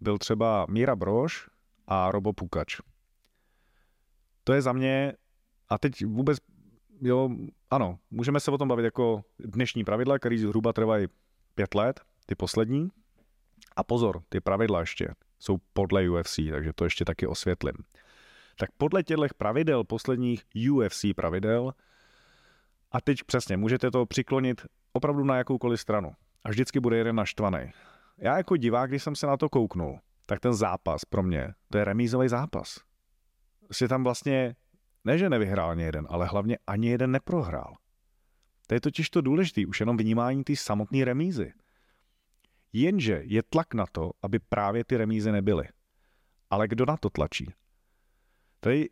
[0.00, 1.48] byl třeba Míra Brož
[1.86, 2.80] a Robo Pukač.
[4.44, 5.12] To je za mě,
[5.68, 6.38] a teď vůbec,
[7.02, 7.30] jo,
[7.70, 11.06] ano, můžeme se o tom bavit jako dnešní pravidla, které zhruba trvají
[11.54, 12.88] pět let, ty poslední.
[13.76, 15.08] A pozor, ty pravidla ještě
[15.38, 17.74] jsou podle UFC, takže to ještě taky osvětlím.
[18.58, 21.72] Tak podle těchto pravidel, posledních UFC pravidel,
[22.92, 24.62] a teď přesně, můžete to přiklonit
[24.92, 26.12] opravdu na jakoukoliv stranu.
[26.44, 27.72] A vždycky bude jeden naštvaný.
[28.18, 31.78] Já jako divák, když jsem se na to kouknul, tak ten zápas pro mě, to
[31.78, 32.78] je remízový zápas.
[33.72, 34.56] Si tam vlastně,
[35.04, 37.74] ne že nevyhrál ani jeden, ale hlavně ani jeden neprohrál.
[38.66, 41.52] To je totiž to důležité, už jenom vnímání té samotné remízy.
[42.72, 45.68] Jenže je tlak na to, aby právě ty remízy nebyly.
[46.50, 47.54] Ale kdo na to tlačí?
[48.60, 48.90] Tady,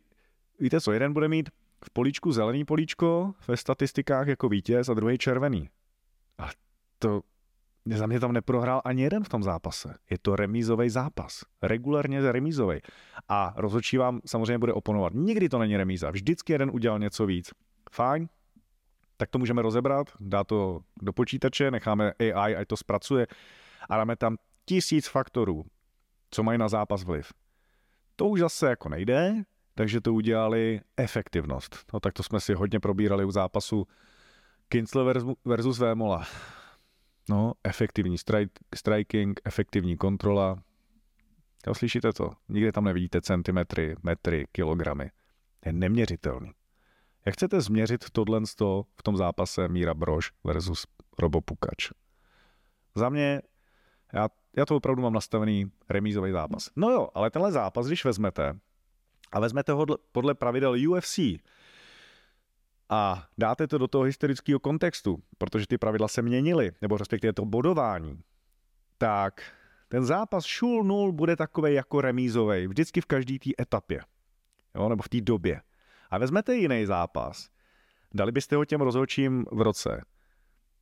[0.59, 1.49] víte co, jeden bude mít
[1.85, 5.69] v políčku zelený políčko ve statistikách jako vítěz a druhý červený.
[6.37, 6.49] A
[6.99, 7.21] to
[7.85, 9.95] za mě tam neprohrál ani jeden v tom zápase.
[10.09, 11.43] Je to remízový zápas.
[11.61, 12.79] Regulárně remízový.
[13.29, 15.13] A rozhodčí vám samozřejmě bude oponovat.
[15.13, 16.11] Nikdy to není remíza.
[16.11, 17.51] Vždycky jeden udělal něco víc.
[17.91, 18.27] Fajn,
[19.17, 23.27] tak to můžeme rozebrat, dá to do počítače, necháme AI, ať to zpracuje
[23.89, 25.65] a dáme tam tisíc faktorů,
[26.31, 27.33] co mají na zápas vliv.
[28.15, 29.43] To už zase jako nejde,
[29.75, 31.85] takže to udělali efektivnost.
[31.93, 33.87] No tak to jsme si hodně probírali u zápasu
[34.69, 36.25] Kinsler versus Vémola.
[37.29, 40.63] No, efektivní strike, striking, efektivní kontrola.
[41.67, 42.31] Jo, slyšíte to?
[42.49, 45.11] Nikde tam nevidíte centimetry, metry, kilogramy.
[45.65, 46.51] Je neměřitelný.
[47.25, 48.41] Jak chcete změřit tohle
[48.95, 50.87] v tom zápase Míra Brož versus
[51.19, 51.91] Robo Pukač?
[52.95, 53.41] Za mě,
[54.13, 56.69] já, já to opravdu mám nastavený remízový zápas.
[56.75, 58.59] No jo, ale tenhle zápas, když vezmete
[59.35, 61.19] a vezmete ho podle pravidel UFC
[62.89, 67.45] a dáte to do toho historického kontextu, protože ty pravidla se měnily, nebo respektive to
[67.45, 68.21] bodování,
[68.97, 69.43] tak
[69.87, 74.01] ten zápas šul nul bude takový jako remízový, vždycky v každé té etapě,
[74.75, 75.61] jo, nebo v té době.
[76.09, 77.49] A vezmete jiný zápas,
[78.13, 80.05] dali byste ho těm rozhodčím v roce,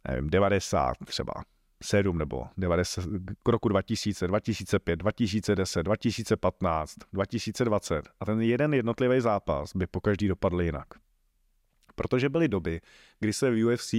[0.08, 1.34] nevím, 90 třeba,
[1.84, 3.05] 7 nebo 90,
[3.43, 10.27] k roku 2000, 2005, 2010, 2015, 2020 a ten jeden jednotlivý zápas by po každý
[10.27, 10.88] dopadl jinak.
[11.95, 12.81] Protože byly doby,
[13.19, 13.93] kdy se v UFC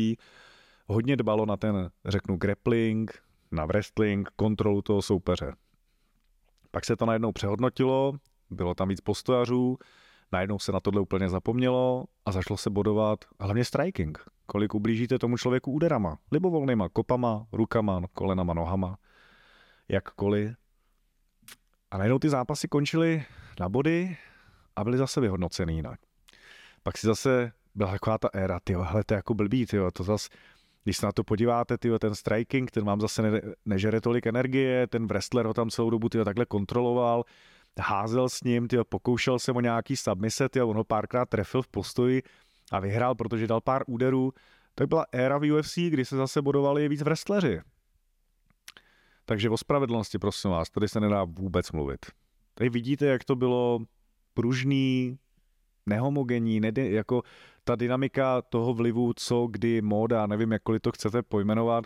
[0.87, 3.23] hodně dbalo na ten, řeknu, grappling,
[3.53, 5.53] na wrestling, kontrolu toho soupeře.
[6.71, 8.13] Pak se to najednou přehodnotilo,
[8.51, 9.79] bylo tam víc postojařů,
[10.33, 14.34] najednou se na tohle úplně zapomnělo a zašlo se bodovat hlavně striking.
[14.47, 18.99] Kolik ublížíte tomu člověku úderama, libovolnýma kopama, rukama, kolenama, nohama,
[19.89, 20.57] jakkoliv.
[21.91, 23.25] A najednou ty zápasy končily
[23.61, 24.17] na body
[24.77, 26.01] a byly zase vyhodnoceny jinak.
[26.83, 30.05] Pak si zase byla taková ta éra, ty hele, to je jako blbý, tyjo, to
[30.05, 30.29] zase
[30.85, 34.87] když se na to podíváte, tyjo, ten striking, ten vám zase ne, nežere tolik energie,
[34.87, 37.25] ten wrestler ho tam celou dobu tyjo, takhle kontroloval,
[37.81, 41.69] házel s ním, tyjo, pokoušel se o nějaký submise, tyjo, on ho párkrát trefil v
[41.69, 42.23] postoji
[42.73, 44.33] a vyhrál, protože dal pár úderů.
[44.75, 47.61] To byla éra v UFC, kdy se zase bodovali víc wrestleri.
[49.25, 52.07] Takže o spravedlnosti, prosím vás, tady se nedá vůbec mluvit.
[52.55, 53.79] Tady vidíte, jak to bylo
[54.35, 55.19] pružný,
[55.87, 57.23] nehomogenní, nedy, jako
[57.65, 61.85] ta dynamika toho vlivu, co, kdy, móda, nevím, jakkoliv to chcete pojmenovat.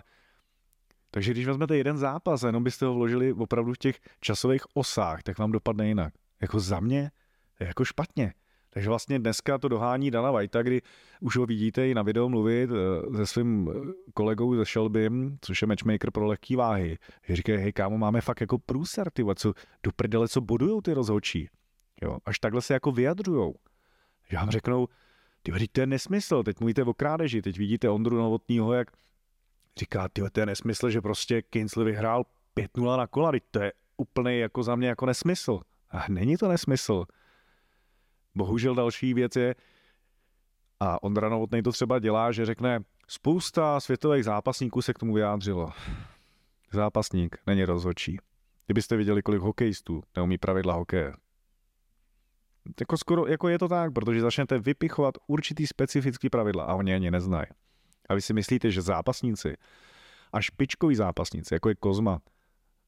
[1.11, 5.39] Takže když vezmete jeden zápas jenom byste ho vložili opravdu v těch časových osách, tak
[5.39, 6.15] vám dopadne jinak.
[6.41, 7.11] Jako za mě,
[7.61, 8.35] jako špatně.
[8.71, 10.83] Takže vlastně dneska to dohání Dana Whitea, kdy
[11.21, 15.63] už ho vidíte i na videu mluvit eh, se svým eh, kolegou ze Shelbym, což
[15.63, 16.99] je matchmaker pro lehký váhy.
[17.23, 20.93] Že říkají, hej kámo, máme fakt jako průser, ty, co do prdele, co bodujou ty
[20.93, 21.49] rozhodčí.
[22.03, 23.55] Jo, až takhle se jako vyjadřujou.
[24.31, 24.89] Že vám řeknou,
[25.43, 28.91] ty to je nesmysl, teď mluvíte o krádeži, teď vidíte Ondru Novotního, jak
[29.79, 32.25] říká, ty to je nesmysl, že prostě Kinsley vyhrál
[32.57, 35.61] 5-0 na kola, teď to je úplně jako za mě jako nesmysl.
[35.91, 37.05] A není to nesmysl.
[38.39, 39.55] Bohužel další věc je,
[40.81, 45.71] a Ondra Novotný to třeba dělá, že řekne, spousta světových zápasníků se k tomu vyjádřilo.
[46.73, 48.19] Zápasník není rozhodčí.
[48.67, 51.13] Kdybyste viděli, kolik hokejistů neumí pravidla hokeje,
[52.81, 57.11] jako skoro, jako je to tak, protože začnete vypichovat určitý specifický pravidla a oni ani
[57.11, 57.47] neznají.
[58.09, 59.55] A vy si myslíte, že zápasníci
[60.33, 62.19] a špičkoví zápasníci, jako je Kozma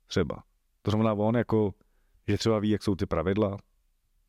[0.06, 0.42] třeba,
[0.82, 1.74] to znamená on jako,
[2.28, 3.56] že třeba ví, jak jsou ty pravidla,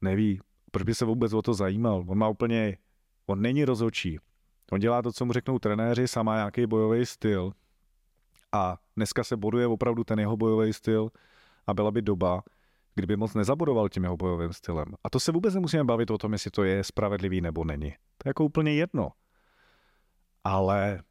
[0.01, 0.39] neví,
[0.71, 2.77] proč by se vůbec o to zajímal, on má úplně,
[3.25, 4.19] on není rozhodčí,
[4.71, 7.51] on dělá to, co mu řeknou trenéři, sama nějaký bojový styl
[8.51, 11.11] a dneska se boduje opravdu ten jeho bojový styl
[11.67, 12.43] a byla by doba,
[12.95, 14.85] kdyby moc nezabodoval tím jeho bojovým stylem.
[15.03, 17.91] A to se vůbec nemusíme bavit o tom, jestli to je spravedlivý nebo není.
[17.91, 19.11] To je jako úplně jedno.
[20.43, 21.03] Ale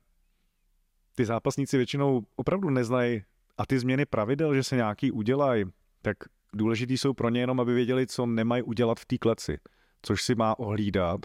[1.15, 3.23] ty zápasníci většinou opravdu neznají
[3.59, 5.65] a ty změny pravidel, že se nějaký udělají,
[6.03, 6.17] tak
[6.53, 9.59] důležitý jsou pro ně jenom, aby věděli, co nemají udělat v té kleci,
[10.03, 11.21] což si má ohlídat.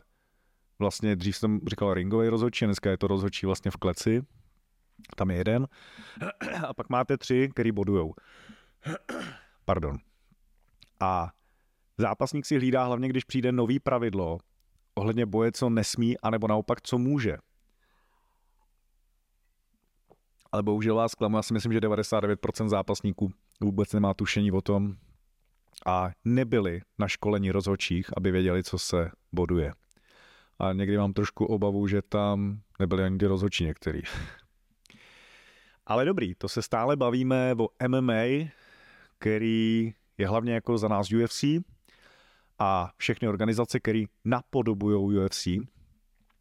[0.80, 4.26] Vlastně dřív jsem říkal ringový rozhodčí, dneska je to rozhodčí vlastně v kleci.
[5.16, 5.68] Tam je jeden.
[6.68, 8.14] A pak máte tři, který bodujou.
[9.66, 9.98] Pardon.
[11.00, 11.32] A
[11.98, 14.38] zápasník si hlídá hlavně, když přijde nový pravidlo
[14.96, 17.38] ohledně boje, co nesmí, anebo naopak, co může.
[20.52, 24.96] Ale bohužel vás klamu, já si myslím, že 99% zápasníků vůbec nemá tušení o tom
[25.86, 29.74] a nebyli na školení rozhodčích, aby věděli, co se boduje.
[30.60, 34.02] A někdy mám trošku obavu, že tam nebyli ani ty rozhodčí některý.
[35.86, 38.50] Ale dobrý, to se stále bavíme o MMA,
[39.20, 41.44] který je hlavně jako za nás UFC
[42.60, 45.48] a všechny organizace, které napodobují UFC.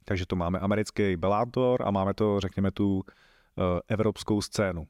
[0.05, 3.03] Takže to máme americký Bellator a máme to, řekněme, tu uh,
[3.89, 4.87] evropskou scénu.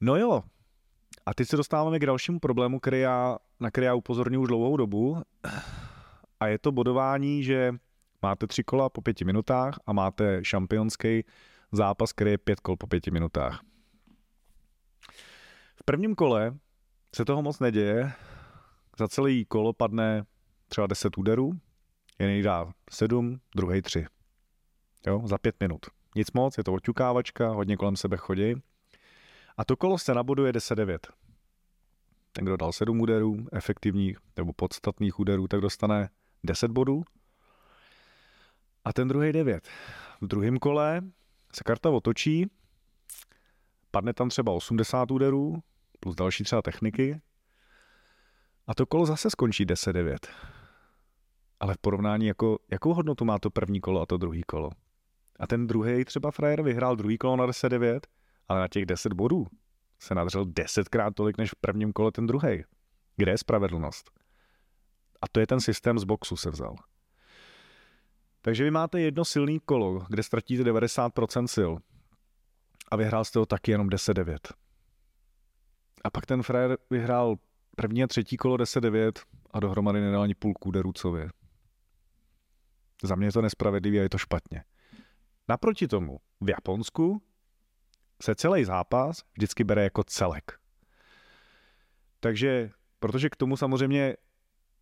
[0.00, 0.42] No jo,
[1.26, 4.76] a teď se dostáváme k dalšímu problému, který já, na který já upozorňuji už dlouhou
[4.76, 5.22] dobu.
[6.40, 7.74] A je to bodování, že
[8.22, 11.24] máte tři kola po pěti minutách a máte šampionský
[11.72, 13.60] zápas, který je pět kol po pěti minutách.
[15.76, 16.54] V prvním kole
[17.14, 18.12] se toho moc neděje.
[18.98, 20.24] Za celý kolo padne
[20.68, 21.52] třeba 10 úderů,
[22.18, 24.06] jeden dá 7, druhý 3.
[25.06, 25.86] Jo, za pět minut.
[26.16, 28.54] Nic moc, je to oťukávačka, hodně kolem sebe chodí.
[29.58, 30.98] A to kolo se naboduje 10-9.
[32.32, 36.08] Ten, kdo dal 7 úderů, efektivních nebo podstatných úderů, tak dostane
[36.44, 37.02] 10 bodů.
[38.84, 39.68] A ten druhý 9.
[40.20, 41.00] V druhém kole
[41.54, 42.50] se karta otočí,
[43.90, 45.62] padne tam třeba 80 úderů,
[46.00, 47.20] plus další třeba techniky,
[48.66, 50.16] a to kolo zase skončí 10-9.
[51.60, 54.70] Ale v porovnání, jako, jakou hodnotu má to první kolo a to druhý kolo?
[55.40, 58.00] A ten druhý třeba frajer vyhrál druhý kolo na 10-9,
[58.48, 59.46] ale na těch 10 bodů
[59.98, 62.64] se nadřel desetkrát tolik než v prvním kole ten druhý.
[63.16, 64.10] Kde je spravedlnost?
[65.22, 66.76] A to je ten systém z boxu se vzal.
[68.42, 71.72] Takže vy máte jedno silný kolo, kde ztratíte 90% sil
[72.90, 74.38] a vyhrál jste ho taky jenom 10-9.
[76.04, 77.36] A pak ten frajer vyhrál
[77.76, 79.12] první a třetí kolo 10-9
[79.50, 81.30] a dohromady nedal ani půlku Rucově.
[83.02, 84.64] Za mě je to nespravedlivé a je to špatně.
[85.48, 87.22] Naproti tomu v Japonsku
[88.22, 90.58] se celý zápas vždycky bere jako celek.
[92.20, 94.16] Takže, protože k tomu samozřejmě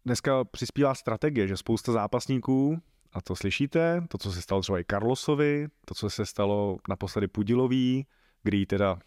[0.05, 2.83] dneska přispívá strategie, že spousta zápasníků,
[3.13, 7.29] a to slyšíte, to, co se stalo třeba i Carlosovi, to, co se stalo naposledy
[7.29, 8.07] Pudilový,
[8.43, 8.99] kdy teda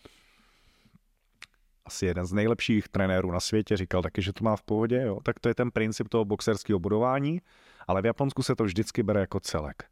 [1.86, 5.19] asi jeden z nejlepších trenérů na světě říkal taky, že to má v pohodě, jo?
[5.23, 7.41] tak to je ten princip toho boxerského budování,
[7.88, 9.84] ale v Japonsku se to vždycky bere jako celek.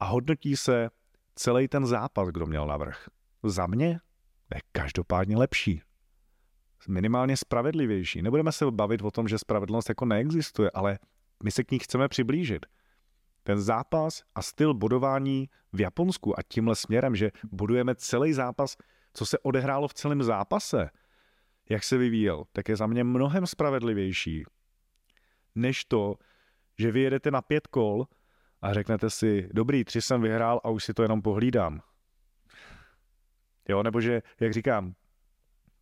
[0.00, 0.90] A hodnotí se
[1.34, 3.08] celý ten zápas, kdo měl navrh.
[3.44, 4.00] Za mě
[4.54, 5.82] je každopádně lepší.
[6.88, 8.22] Minimálně spravedlivější.
[8.22, 10.98] Nebudeme se bavit o tom, že spravedlnost jako neexistuje, ale
[11.42, 12.66] my se k ní chceme přiblížit.
[13.42, 18.76] Ten zápas a styl bodování v Japonsku a tímhle směrem, že budujeme celý zápas,
[19.14, 20.90] co se odehrálo v celém zápase,
[21.68, 24.44] jak se vyvíjel, tak je za mě mnohem spravedlivější,
[25.54, 26.14] než to,
[26.78, 28.06] že vy jedete na pět kol
[28.62, 31.80] a řeknete si, dobrý, tři jsem vyhrál a už si to jenom pohlídám.
[33.68, 34.94] Jo, nebo že, jak říkám,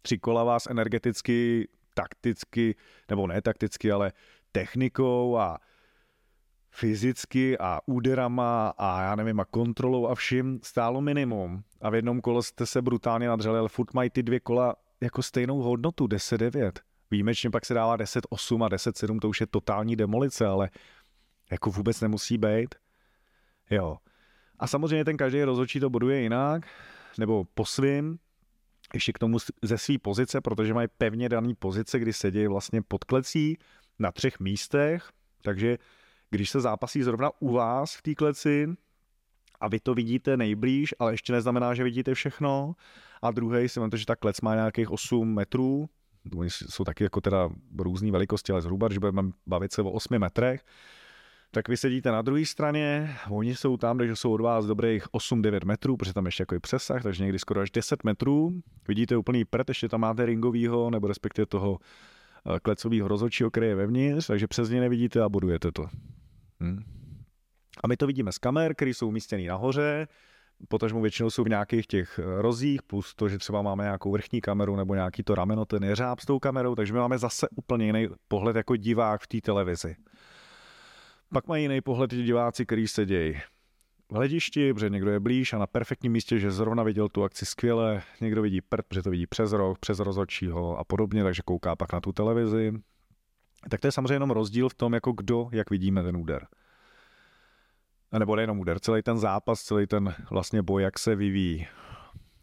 [0.02, 2.76] tři kola vás energeticky, takticky,
[3.08, 4.12] nebo ne takticky, ale
[4.52, 5.58] technikou a
[6.70, 11.64] fyzicky a úderama a já nevím, a kontrolou a vším stálo minimum.
[11.80, 15.22] A v jednom kole jste se brutálně nadřeli, ale furt mají ty dvě kola jako
[15.22, 16.72] stejnou hodnotu, 10-9.
[17.10, 20.70] Výjimečně pak se dává 10-8 a 10-7, to už je totální demolice, ale
[21.50, 22.74] jako vůbec nemusí být.
[23.70, 23.96] Jo.
[24.58, 26.66] A samozřejmě ten každý rozhodčí to boduje jinak,
[27.18, 28.18] nebo po svým,
[28.94, 33.04] ještě k tomu ze své pozice, protože mají pevně daný pozice, kdy sedí vlastně pod
[33.04, 33.58] klecí
[33.98, 35.10] na třech místech,
[35.42, 35.78] takže
[36.30, 38.68] když se zápasí zrovna u vás v té kleci
[39.60, 42.74] a vy to vidíte nejblíž, ale ještě neznamená, že vidíte všechno,
[43.22, 45.88] a druhý si to, že ta klec má nějakých 8 metrů,
[46.36, 50.18] oni jsou taky jako teda různé velikosti, ale zhruba, když budeme bavit se o 8
[50.18, 50.64] metrech,
[51.54, 55.66] tak vy sedíte na druhé straně, oni jsou tam, takže jsou od vás dobrých 8-9
[55.66, 58.52] metrů, protože tam ještě jako přesah, takže někdy skoro až 10 metrů.
[58.88, 61.78] Vidíte úplný prd, ještě tam máte ringovýho, nebo respektive toho
[62.46, 65.86] eh, klecového rozhodčího, který je vevnitř, takže přes ně nevidíte a budujete to.
[66.62, 66.82] Hm.
[67.84, 70.08] A my to vidíme z kamer, které jsou umístěné nahoře,
[70.68, 74.40] potažmo většinou jsou v nějakých těch eh, rozích, plus to, že třeba máme nějakou vrchní
[74.40, 77.86] kameru nebo nějaký to rameno, ten jeřáb s tou kamerou, takže my máme zase úplně
[77.86, 79.96] jiný pohled jako divák v té televizi.
[81.32, 83.40] Pak mají jiný pohled diváci, který sedějí
[84.10, 87.46] v hledišti, protože někdo je blíž a na perfektním místě, že zrovna viděl tu akci
[87.46, 91.76] skvěle, někdo vidí prd, protože to vidí přes rok, přes rozhodčího a podobně, takže kouká
[91.76, 92.72] pak na tu televizi.
[93.70, 96.46] Tak to je samozřejmě jenom rozdíl v tom, jako kdo, jak vidíme ten úder.
[98.12, 101.66] A nebo nejenom úder, celý ten zápas, celý ten vlastně boj, jak se vyvíjí.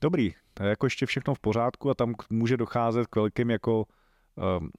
[0.01, 3.85] Dobrý, to je jako ještě všechno v pořádku a tam může docházet k velkým jako
[4.59, 4.69] um,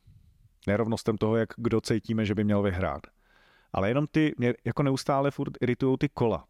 [0.66, 3.02] nerovnostem toho, jak kdo cítíme, že by měl vyhrát.
[3.72, 6.44] Ale jenom ty, mě jako neustále furt iritují ty kola.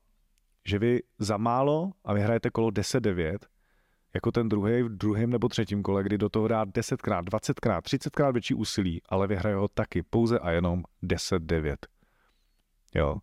[0.64, 3.39] Že vy za málo a vyhrajete kolo 10-9,
[4.14, 8.33] jako ten druhý v druhém nebo třetím kole, kdy do toho dá 10krát, 20krát, 30krát
[8.33, 11.77] větší úsilí, ale vyhraje ho taky pouze a jenom 10-9.
[12.95, 13.16] Jo.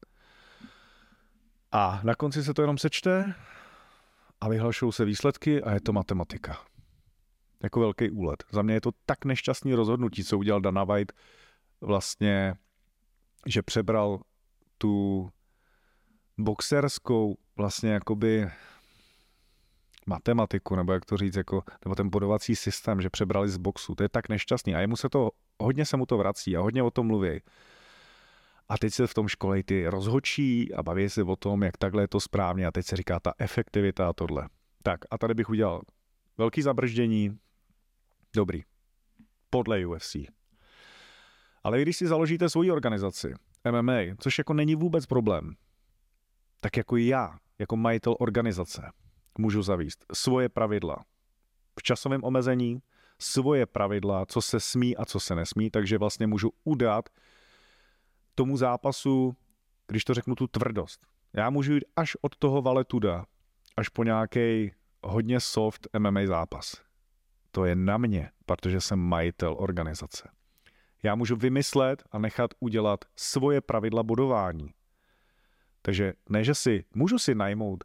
[1.71, 3.33] A na konci se to jenom sečte
[4.41, 6.57] a vyhlašují se výsledky a je to matematika.
[7.63, 8.43] Jako velký úlet.
[8.51, 11.13] Za mě je to tak nešťastný rozhodnutí, co udělal Dana White
[11.81, 12.55] vlastně
[13.47, 14.19] že přebral
[14.77, 15.29] tu
[16.37, 18.49] boxerskou vlastně jakoby
[20.05, 23.95] matematiku, nebo jak to říct, jako, nebo ten bodovací systém, že přebrali z boxu.
[23.95, 24.75] To je tak nešťastný.
[24.75, 27.41] A jemu se to, hodně se mu to vrací a hodně o tom mluví.
[28.69, 32.03] A teď se v tom škole ty rozhočí a baví se o tom, jak takhle
[32.03, 34.49] je to správně a teď se říká ta efektivita a tohle.
[34.83, 35.81] Tak a tady bych udělal
[36.37, 37.39] velký zabrždění,
[38.35, 38.61] dobrý,
[39.49, 40.15] podle UFC.
[41.67, 43.33] Ale když si založíte svoji organizaci,
[43.71, 45.55] MMA, což jako není vůbec problém,
[46.59, 48.91] tak jako já, jako majitel organizace,
[49.37, 51.05] můžu zavíst svoje pravidla
[51.79, 52.79] v časovém omezení,
[53.19, 57.09] svoje pravidla, co se smí a co se nesmí, takže vlastně můžu udat
[58.35, 59.35] tomu zápasu,
[59.87, 61.07] když to řeknu, tu tvrdost.
[61.33, 63.25] Já můžu jít až od toho valetuda,
[63.77, 64.71] až po nějaký
[65.03, 66.81] hodně soft MMA zápas.
[67.51, 70.36] To je na mě, protože jsem majitel organizace.
[71.07, 74.73] Já můžu vymyslet a nechat udělat svoje pravidla bodování.
[75.81, 77.83] Takže ne, že si, můžu si najmout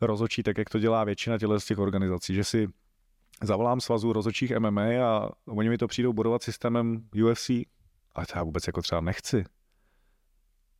[0.00, 2.68] rozočí, tak jak to dělá většina těchto z těch organizací, že si
[3.42, 7.50] zavolám svazu rozočích MMA a oni mi to přijdou bodovat systémem UFC,
[8.14, 9.44] ale to já vůbec jako třeba nechci.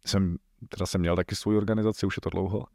[0.07, 0.37] Jsem,
[0.69, 2.67] teda jsem měl taky svou organizaci, už je to dlouho.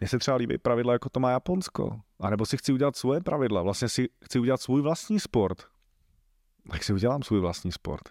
[0.00, 2.00] Mně se třeba líbí pravidla, jako to má Japonsko.
[2.20, 3.62] A nebo si chci udělat svoje pravidla.
[3.62, 5.75] Vlastně si chci udělat svůj vlastní sport.
[6.70, 8.02] Tak si udělám svůj vlastní sport.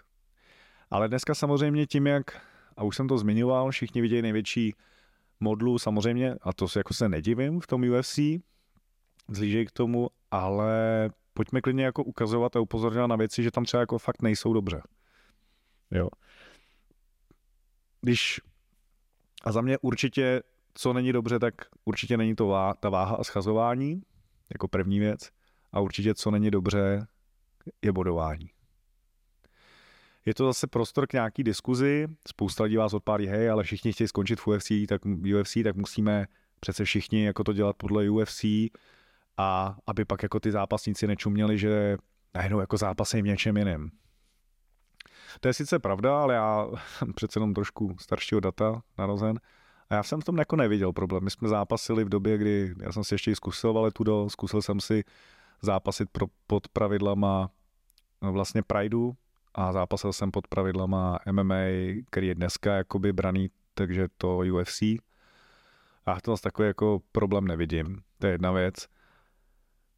[0.90, 2.42] Ale dneska samozřejmě tím, jak,
[2.76, 4.74] a už jsem to zmiňoval, všichni vidějí největší
[5.40, 8.18] modlu samozřejmě, a to se jako se nedivím v tom UFC,
[9.28, 13.80] zlížej k tomu, ale pojďme klidně jako ukazovat a upozorňovat na věci, že tam třeba
[13.80, 14.82] jako fakt nejsou dobře.
[15.90, 16.08] Jo.
[18.00, 18.40] Když,
[19.44, 20.42] a za mě určitě,
[20.74, 21.54] co není dobře, tak
[21.84, 24.02] určitě není to vá, ta váha a schazování,
[24.52, 25.30] jako první věc,
[25.72, 27.06] a určitě, co není dobře,
[27.82, 28.50] je bodování.
[30.26, 34.08] Je to zase prostor k nějaký diskuzi, spousta lidí vás odpálí, hej, ale všichni chtějí
[34.08, 35.02] skončit v UFC, tak,
[35.40, 36.26] UFC, tak musíme
[36.60, 38.44] přece všichni jako to dělat podle UFC
[39.36, 41.96] a aby pak jako ty zápasníci nečuměli, že
[42.34, 43.90] najednou jako zápasy v něčem jiném.
[45.40, 46.68] To je sice pravda, ale já
[47.14, 49.40] přece jenom trošku staršího data narozen
[49.90, 51.24] a já jsem v tom jako neviděl problém.
[51.24, 54.80] My jsme zápasili v době, kdy já jsem si ještě zkusil ale tudo, zkusil jsem
[54.80, 55.04] si
[55.62, 57.50] zápasit pro, pod pravidlama
[58.22, 59.16] no, vlastně Prideu
[59.54, 61.64] a zápasil jsem pod pravidlama MMA,
[62.10, 64.82] který je dneska jakoby braný, takže to UFC.
[66.06, 68.02] A to zase takový jako problém nevidím.
[68.18, 68.74] To je jedna věc.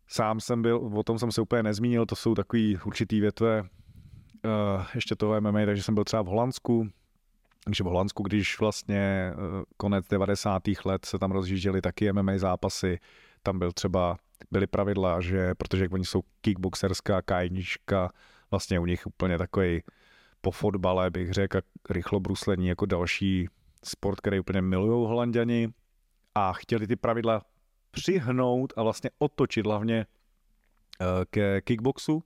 [0.07, 3.69] Sám jsem byl, o tom jsem se úplně nezmínil, to jsou takový určitý větve uh,
[4.95, 6.89] ještě toho MMA, takže jsem byl třeba v Holandsku,
[7.65, 10.63] takže v Holandsku, když vlastně uh, konec 90.
[10.85, 12.99] let se tam rozjížděly taky MMA zápasy,
[13.43, 14.17] tam byl třeba,
[14.51, 18.13] byly pravidla, že protože oni jsou kickboxerská kajnička,
[18.51, 19.83] vlastně u nich úplně takový
[20.41, 21.61] po fotbale bych řekl
[21.91, 23.49] rychlobruslení jako další
[23.85, 25.69] sport, který úplně milují holanděni.
[26.35, 27.43] A chtěli ty pravidla
[27.91, 30.07] přihnout a vlastně otočit hlavně
[31.01, 32.25] eh, ke kickboxu,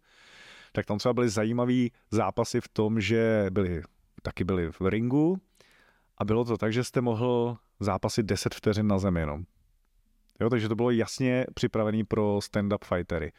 [0.73, 3.83] tak tam třeba byly zajímavé zápasy v tom, že byly,
[4.23, 5.41] taky byly v ringu.
[6.19, 9.45] A bylo to tak, že jste mohl zápasit 10 vteřin na zemi jenom.
[10.43, 13.33] Jo, takže to bylo jasně připravené pro stand-up fightery.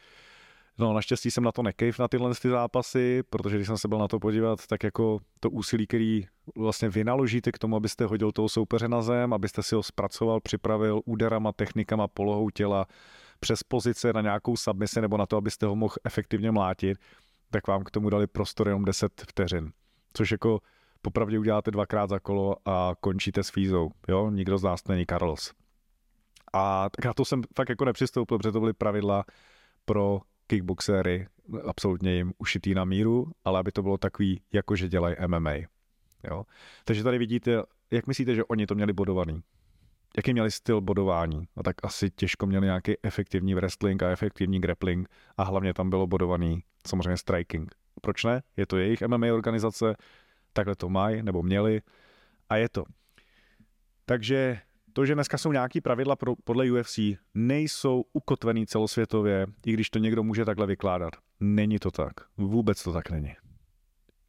[0.78, 3.98] No naštěstí jsem na to nekejv na tyhle ty zápasy, protože když jsem se byl
[3.98, 6.26] na to podívat, tak jako to úsilí, který
[6.56, 11.00] vlastně vynaložíte k tomu, abyste hodil toho soupeře na zem, abyste si ho zpracoval, připravil
[11.04, 12.86] úderama, technikama, polohou těla,
[13.40, 16.98] přes pozice na nějakou submisi nebo na to, abyste ho mohl efektivně mlátit,
[17.50, 19.72] tak vám k tomu dali prostor jenom 10 vteřin.
[20.12, 20.60] Což jako
[21.02, 23.90] popravdě uděláte dvakrát za kolo a končíte s fízou.
[24.08, 25.63] Jo, nikdo z nás není Carlos.
[26.54, 29.24] A tak na to jsem fakt jako nepřistoupil, protože to byly pravidla
[29.84, 31.26] pro kickboxery,
[31.66, 35.54] absolutně jim ušitý na míru, ale aby to bylo takový, jako že dělají MMA.
[36.24, 36.44] Jo?
[36.84, 39.42] Takže tady vidíte, jak myslíte, že oni to měli bodovaný?
[40.16, 41.48] Jaký měli styl bodování?
[41.56, 46.06] No tak asi těžko měli nějaký efektivní wrestling a efektivní grappling a hlavně tam bylo
[46.06, 47.74] bodovaný samozřejmě striking.
[48.00, 48.42] Proč ne?
[48.56, 49.94] Je to jejich MMA organizace,
[50.52, 51.82] takhle to mají nebo měli
[52.48, 52.84] a je to.
[54.06, 54.60] Takže
[54.94, 56.98] to, že dneska jsou nějaký pravidla pro, podle UFC,
[57.34, 61.10] nejsou ukotvený celosvětově, i když to někdo může takhle vykládat.
[61.40, 62.12] Není to tak.
[62.36, 63.34] Vůbec to tak není.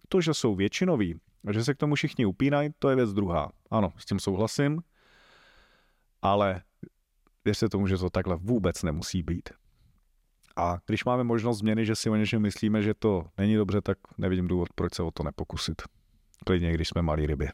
[0.09, 3.51] To, že jsou většinový a že se k tomu všichni upínají, to je věc druhá.
[3.71, 4.81] Ano, s tím souhlasím,
[6.21, 6.61] ale
[7.45, 9.49] věřte tomu, že to takhle vůbec nemusí být.
[10.55, 13.97] A když máme možnost změny, že si o něčem myslíme, že to není dobře, tak
[14.17, 15.81] nevidím důvod, proč se o to nepokusit.
[16.45, 17.49] Klidně, když jsme malí ryby.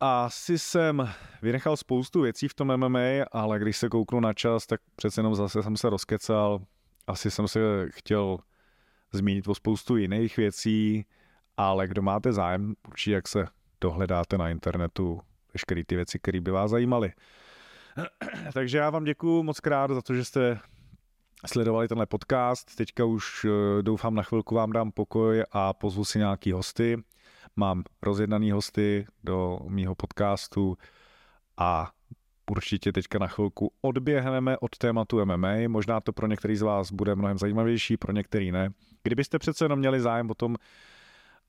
[0.00, 1.08] Asi jsem
[1.42, 5.34] vynechal spoustu věcí v tom MMA, ale když se kouknu na čas, tak přece jenom
[5.34, 6.60] zase jsem se rozkecal.
[7.06, 7.60] Asi jsem se
[7.90, 8.38] chtěl
[9.12, 11.06] zmínit o spoustu jiných věcí,
[11.56, 13.46] ale kdo máte zájem, určitě jak se
[13.80, 15.20] dohledáte na internetu
[15.54, 17.12] veškeré ty věci, které by vás zajímaly.
[18.54, 20.60] Takže já vám děkuji moc krát za to, že jste
[21.46, 22.76] sledovali tenhle podcast.
[22.76, 27.02] Teďka už eh, doufám na chvilku vám dám pokoj a pozvu si nějaký hosty.
[27.56, 30.76] Mám rozjednaný hosty do mýho podcastu
[31.56, 31.90] a
[32.50, 35.54] určitě teďka na chvilku odběhneme od tématu MMA.
[35.68, 38.70] Možná to pro některý z vás bude mnohem zajímavější, pro některý ne.
[39.02, 40.56] Kdybyste přece jenom měli zájem o tom,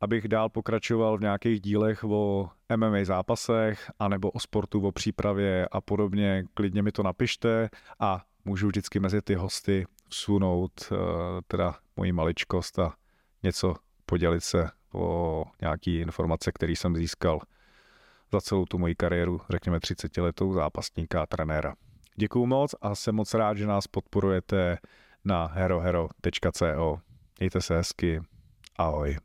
[0.02, 5.82] abych dál pokračoval v nějakých dílech o MMA zápasech, anebo o sportu, o přípravě a
[5.82, 7.70] podobně, klidně mi to napište
[8.00, 10.98] a můžu vždycky mezi ty hosty vsunout uh,
[11.48, 12.94] teda moji maličkost a
[13.44, 17.40] něco podělit se o nějaký informace, které jsem získal
[18.32, 21.76] za celou tu moji kariéru, řekněme 30 letou zápasníka a trenéra.
[22.16, 24.78] Děkuju moc a jsem moc rád, že nás podporujete
[25.26, 27.00] na herohero.co.
[27.40, 28.22] Mějte se hezky.
[28.78, 29.18] Ahoj.